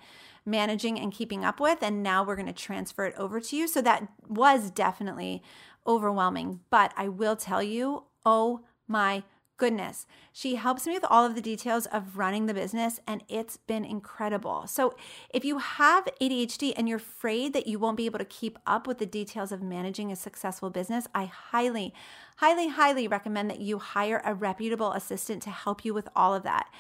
managing 0.47 0.99
and 0.99 1.13
keeping 1.13 1.45
up 1.45 1.61
with, 1.61 1.83
and 1.83 2.03
now 2.03 2.25
we're 2.25 2.37
going 2.37 2.47
to 2.47 2.53
transfer 2.53 3.05
it 3.05 3.15
over 3.17 3.41
to 3.41 3.57
you. 3.57 3.69
So 3.69 3.83
that 3.83 4.09
was 4.29 4.71
definitely 4.71 5.43
overwhelming. 5.87 6.61
But 6.71 6.93
I 6.97 7.09
will 7.09 7.37
tell 7.37 7.63
you, 7.63 8.05
oh 8.25 8.61
my 8.87 9.23
goodness. 9.61 10.07
She 10.33 10.55
helps 10.55 10.87
me 10.87 10.95
with 10.95 11.05
all 11.05 11.27
of 11.27 11.35
the 11.35 11.43
details 11.43 11.85
of 11.85 12.17
running 12.17 12.47
the 12.47 12.55
business, 12.55 12.99
and 13.07 13.23
it's 13.29 13.59
been 13.59 13.85
incredible. 13.85 14.67
So, 14.67 14.97
if 15.35 15.45
you 15.45 15.59
have 15.59 16.09
ADHD 16.19 16.73
and 16.79 16.89
you're 16.89 16.97
afraid 16.97 17.53
that 17.53 17.67
you 17.67 17.79
won't 17.79 17.99
be 17.99 18.07
able 18.07 18.21
to 18.21 18.25
keep 18.25 18.59
up 18.67 18.87
with 18.87 18.97
the 18.97 19.05
details 19.05 19.53
of 19.53 19.61
managing 19.61 20.11
a 20.11 20.17
successful 20.17 20.71
business, 20.71 21.07
I 21.15 21.27
highly, 21.27 21.93
highly, 22.39 22.69
highly 22.69 23.07
recommend 23.07 23.51
that 23.51 23.61
you 23.61 23.79
hire 23.79 24.23
a 24.25 24.33
reputable 24.33 24.93
assistant 24.93 25.43
to 25.43 25.51
help 25.51 25.85
you 25.85 25.93
with 25.93 26.09
all 26.17 26.35
of 26.35 26.43
that. 26.45 26.73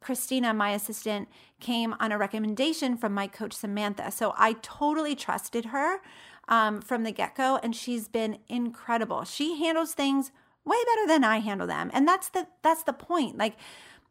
Christina, 0.00 0.52
my 0.52 0.72
assistant, 0.72 1.28
came 1.60 1.94
on 1.98 2.12
a 2.12 2.18
recommendation 2.18 2.98
from 2.98 3.14
my 3.14 3.26
coach, 3.26 3.54
Samantha. 3.54 4.10
So 4.10 4.34
I 4.36 4.52
totally 4.60 5.16
trusted 5.16 5.66
her 5.66 6.02
um, 6.46 6.82
from 6.82 7.04
the 7.04 7.10
get 7.10 7.34
go, 7.36 7.58
and 7.62 7.74
she's 7.74 8.06
been 8.06 8.36
incredible. 8.48 9.24
She 9.24 9.58
handles 9.58 9.94
things 9.94 10.30
way 10.68 10.78
better 10.86 11.06
than 11.06 11.24
I 11.24 11.38
handle 11.40 11.66
them. 11.66 11.90
And 11.94 12.06
that's 12.06 12.28
the 12.28 12.46
that's 12.62 12.84
the 12.84 12.92
point. 12.92 13.38
Like 13.38 13.56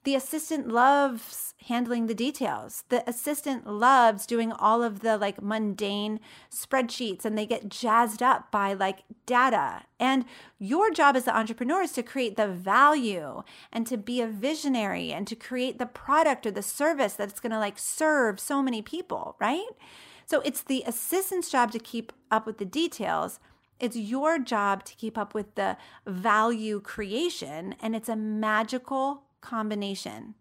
The 0.03 0.15
assistant 0.15 0.69
loves 0.69 1.53
handling 1.65 2.07
the 2.07 2.15
details. 2.15 2.85
The 2.87 3.03
assistant 3.09 3.67
loves 3.67 4.25
doing 4.25 4.53
all 4.53 4.81
of 4.81 5.01
the 5.01 5.17
like 5.17 5.41
mundane 5.41 6.21
spreadsheets 6.49 7.25
and 7.25 7.37
they 7.37 7.45
get 7.45 7.67
jazzed 7.67 8.23
up 8.23 8.49
by 8.49 8.71
like 8.71 8.99
data. 9.25 9.83
And 9.99 10.23
your 10.59 10.91
job 10.91 11.17
as 11.17 11.25
the 11.25 11.35
entrepreneur 11.35 11.81
is 11.81 11.91
to 11.93 12.03
create 12.03 12.37
the 12.37 12.47
value 12.47 13.43
and 13.73 13.85
to 13.87 13.97
be 13.97 14.21
a 14.21 14.27
visionary 14.27 15.11
and 15.11 15.27
to 15.27 15.35
create 15.35 15.77
the 15.77 15.85
product 15.85 16.45
or 16.45 16.51
the 16.51 16.61
service 16.61 17.13
that's 17.13 17.41
going 17.41 17.51
to 17.51 17.59
like 17.59 17.77
serve 17.77 18.39
so 18.39 18.63
many 18.63 18.81
people, 18.81 19.35
right? 19.41 19.67
So 20.25 20.39
it's 20.41 20.61
the 20.61 20.83
assistant's 20.87 21.49
job 21.49 21.71
to 21.73 21.79
keep 21.79 22.13
up 22.31 22.45
with 22.45 22.59
the 22.59 22.65
details. 22.65 23.41
It's 23.79 23.95
your 23.95 24.39
job 24.39 24.83
to 24.85 24.95
keep 24.95 25.17
up 25.17 25.33
with 25.33 25.55
the 25.55 25.77
value 26.05 26.79
creation, 26.79 27.75
and 27.81 27.95
it's 27.95 28.09
a 28.09 28.15
magical 28.15 29.23
combination. 29.41 30.35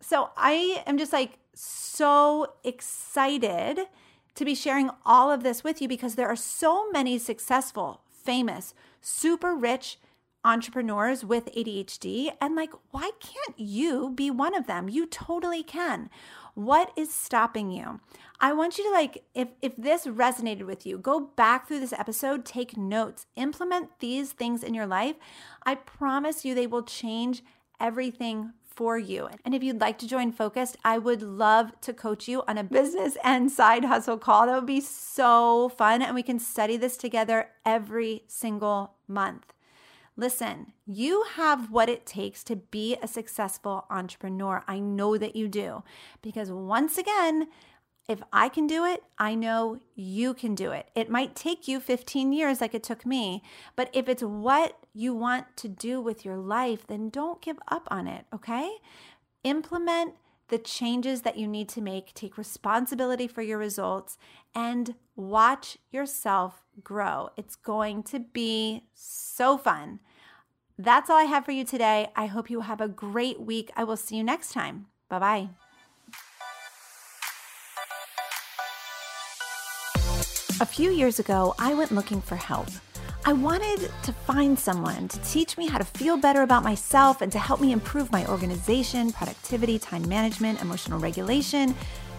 So 0.00 0.30
I 0.36 0.82
am 0.86 0.98
just 0.98 1.12
like 1.12 1.38
so 1.54 2.54
excited 2.62 3.86
to 4.34 4.44
be 4.44 4.54
sharing 4.54 4.90
all 5.04 5.32
of 5.32 5.42
this 5.42 5.64
with 5.64 5.80
you 5.80 5.88
because 5.88 6.14
there 6.14 6.28
are 6.28 6.36
so 6.36 6.90
many 6.90 7.18
successful, 7.18 8.02
famous, 8.10 8.74
super 9.00 9.54
rich 9.54 9.98
entrepreneurs 10.44 11.24
with 11.24 11.52
ADHD. 11.54 12.30
And 12.40 12.54
like, 12.54 12.72
why 12.90 13.10
can't 13.20 13.58
you 13.58 14.10
be 14.10 14.30
one 14.30 14.54
of 14.54 14.66
them? 14.66 14.88
You 14.88 15.06
totally 15.06 15.62
can. 15.62 16.08
What 16.56 16.90
is 16.96 17.12
stopping 17.12 17.70
you? 17.70 18.00
I 18.40 18.54
want 18.54 18.78
you 18.78 18.84
to 18.84 18.90
like 18.90 19.24
if 19.34 19.48
if 19.60 19.76
this 19.76 20.06
resonated 20.06 20.64
with 20.64 20.86
you, 20.86 20.96
go 20.96 21.20
back 21.20 21.68
through 21.68 21.80
this 21.80 21.92
episode, 21.92 22.46
take 22.46 22.78
notes, 22.78 23.26
implement 23.36 23.98
these 23.98 24.32
things 24.32 24.64
in 24.64 24.72
your 24.72 24.86
life. 24.86 25.16
I 25.66 25.74
promise 25.74 26.46
you 26.46 26.54
they 26.54 26.66
will 26.66 26.82
change 26.82 27.42
everything 27.78 28.54
for 28.64 28.96
you. 28.96 29.28
And 29.44 29.54
if 29.54 29.62
you'd 29.62 29.82
like 29.82 29.98
to 29.98 30.08
join 30.08 30.32
Focused, 30.32 30.78
I 30.82 30.96
would 30.96 31.20
love 31.20 31.78
to 31.82 31.92
coach 31.92 32.26
you 32.26 32.42
on 32.48 32.56
a 32.56 32.64
business 32.64 33.18
and 33.24 33.52
side 33.52 33.84
hustle 33.84 34.16
call. 34.16 34.46
That 34.46 34.54
would 34.54 34.64
be 34.64 34.80
so 34.80 35.68
fun 35.68 36.00
and 36.00 36.14
we 36.14 36.22
can 36.22 36.38
study 36.38 36.78
this 36.78 36.96
together 36.96 37.50
every 37.66 38.22
single 38.28 38.94
month. 39.06 39.52
Listen, 40.16 40.72
you 40.86 41.24
have 41.34 41.70
what 41.70 41.90
it 41.90 42.06
takes 42.06 42.42
to 42.44 42.56
be 42.56 42.96
a 43.02 43.08
successful 43.08 43.84
entrepreneur. 43.90 44.64
I 44.66 44.78
know 44.78 45.18
that 45.18 45.36
you 45.36 45.46
do. 45.46 45.82
Because 46.22 46.50
once 46.50 46.96
again, 46.96 47.48
if 48.08 48.22
I 48.32 48.48
can 48.48 48.66
do 48.66 48.84
it, 48.84 49.02
I 49.18 49.34
know 49.34 49.80
you 49.94 50.32
can 50.32 50.54
do 50.54 50.70
it. 50.70 50.88
It 50.94 51.10
might 51.10 51.34
take 51.34 51.66
you 51.66 51.80
15 51.80 52.32
years 52.32 52.60
like 52.60 52.74
it 52.74 52.82
took 52.82 53.04
me, 53.04 53.42
but 53.74 53.90
if 53.92 54.08
it's 54.08 54.22
what 54.22 54.78
you 54.94 55.12
want 55.12 55.56
to 55.56 55.68
do 55.68 56.00
with 56.00 56.24
your 56.24 56.36
life, 56.36 56.86
then 56.86 57.10
don't 57.10 57.42
give 57.42 57.58
up 57.68 57.88
on 57.90 58.06
it, 58.06 58.24
okay? 58.32 58.76
Implement 59.42 60.14
the 60.48 60.58
changes 60.58 61.22
that 61.22 61.36
you 61.36 61.46
need 61.48 61.68
to 61.70 61.80
make, 61.80 62.14
take 62.14 62.38
responsibility 62.38 63.26
for 63.26 63.42
your 63.42 63.58
results, 63.58 64.16
and 64.54 64.94
watch 65.16 65.78
yourself 65.90 66.62
grow. 66.82 67.30
It's 67.36 67.56
going 67.56 68.02
to 68.04 68.20
be 68.20 68.84
so 68.94 69.58
fun. 69.58 70.00
That's 70.78 71.08
all 71.10 71.16
I 71.16 71.24
have 71.24 71.44
for 71.44 71.52
you 71.52 71.64
today. 71.64 72.08
I 72.14 72.26
hope 72.26 72.50
you 72.50 72.60
have 72.60 72.80
a 72.80 72.88
great 72.88 73.40
week. 73.40 73.70
I 73.76 73.84
will 73.84 73.96
see 73.96 74.16
you 74.16 74.24
next 74.24 74.52
time. 74.52 74.86
Bye 75.08 75.18
bye. 75.18 75.48
A 80.58 80.64
few 80.66 80.90
years 80.90 81.18
ago, 81.18 81.54
I 81.58 81.74
went 81.74 81.92
looking 81.92 82.22
for 82.22 82.36
help. 82.36 82.68
I 83.28 83.32
wanted 83.32 83.90
to 84.04 84.12
find 84.12 84.58
someone 84.58 85.08
to 85.08 85.20
teach 85.20 85.58
me 85.58 85.66
how 85.66 85.78
to 85.78 85.84
feel 85.84 86.16
better 86.16 86.42
about 86.42 86.62
myself 86.62 87.20
and 87.20 87.30
to 87.32 87.38
help 87.38 87.60
me 87.60 87.72
improve 87.72 88.10
my 88.12 88.24
organization, 88.26 89.12
productivity, 89.12 89.78
time 89.78 90.08
management, 90.08 90.62
emotional 90.62 90.98
regulation 90.98 91.74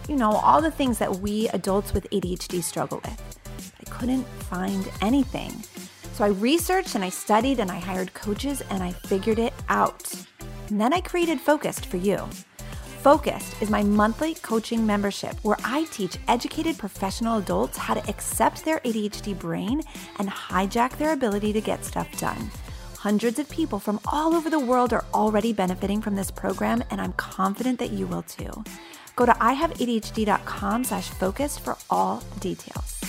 you 0.08 0.16
know, 0.16 0.32
all 0.32 0.62
the 0.62 0.70
things 0.70 0.98
that 0.98 1.16
we 1.16 1.48
adults 1.50 1.92
with 1.92 2.08
ADHD 2.10 2.62
struggle 2.62 3.00
with. 3.04 3.38
But 3.78 3.88
I 3.88 3.90
couldn't 3.90 4.24
find 4.24 4.90
anything. 5.02 5.52
So 6.14 6.24
I 6.24 6.28
researched 6.28 6.94
and 6.94 7.04
I 7.04 7.10
studied 7.10 7.60
and 7.60 7.70
I 7.70 7.78
hired 7.78 8.14
coaches 8.14 8.62
and 8.70 8.82
I 8.82 8.92
figured 8.92 9.38
it 9.38 9.52
out. 9.68 10.10
And 10.68 10.80
then 10.80 10.92
I 10.92 11.00
created 11.00 11.40
Focused 11.40 11.86
for 11.86 11.98
you. 11.98 12.26
Focused 13.02 13.62
is 13.62 13.70
my 13.70 13.84
monthly 13.84 14.34
coaching 14.34 14.84
membership 14.84 15.36
where 15.44 15.56
I 15.64 15.84
teach 15.92 16.18
educated 16.26 16.78
professional 16.78 17.38
adults 17.38 17.78
how 17.78 17.94
to 17.94 18.08
accept 18.08 18.64
their 18.64 18.80
ADHD 18.80 19.38
brain 19.38 19.82
and 20.18 20.28
hijack 20.28 20.98
their 20.98 21.12
ability 21.12 21.52
to 21.52 21.60
get 21.60 21.84
stuff 21.84 22.10
done. 22.18 22.50
Hundreds 22.96 23.38
of 23.38 23.48
people 23.48 23.78
from 23.78 24.00
all 24.12 24.34
over 24.34 24.50
the 24.50 24.58
world 24.58 24.92
are 24.92 25.04
already 25.14 25.52
benefiting 25.52 26.02
from 26.02 26.16
this 26.16 26.32
program, 26.32 26.82
and 26.90 27.00
I'm 27.00 27.12
confident 27.12 27.78
that 27.78 27.92
you 27.92 28.08
will 28.08 28.22
too. 28.22 28.64
Go 29.14 29.24
to 29.24 29.32
ihaveadhd.com 29.32 30.82
slash 30.82 31.08
focused 31.10 31.60
for 31.60 31.76
all 31.88 32.24
details. 32.40 33.00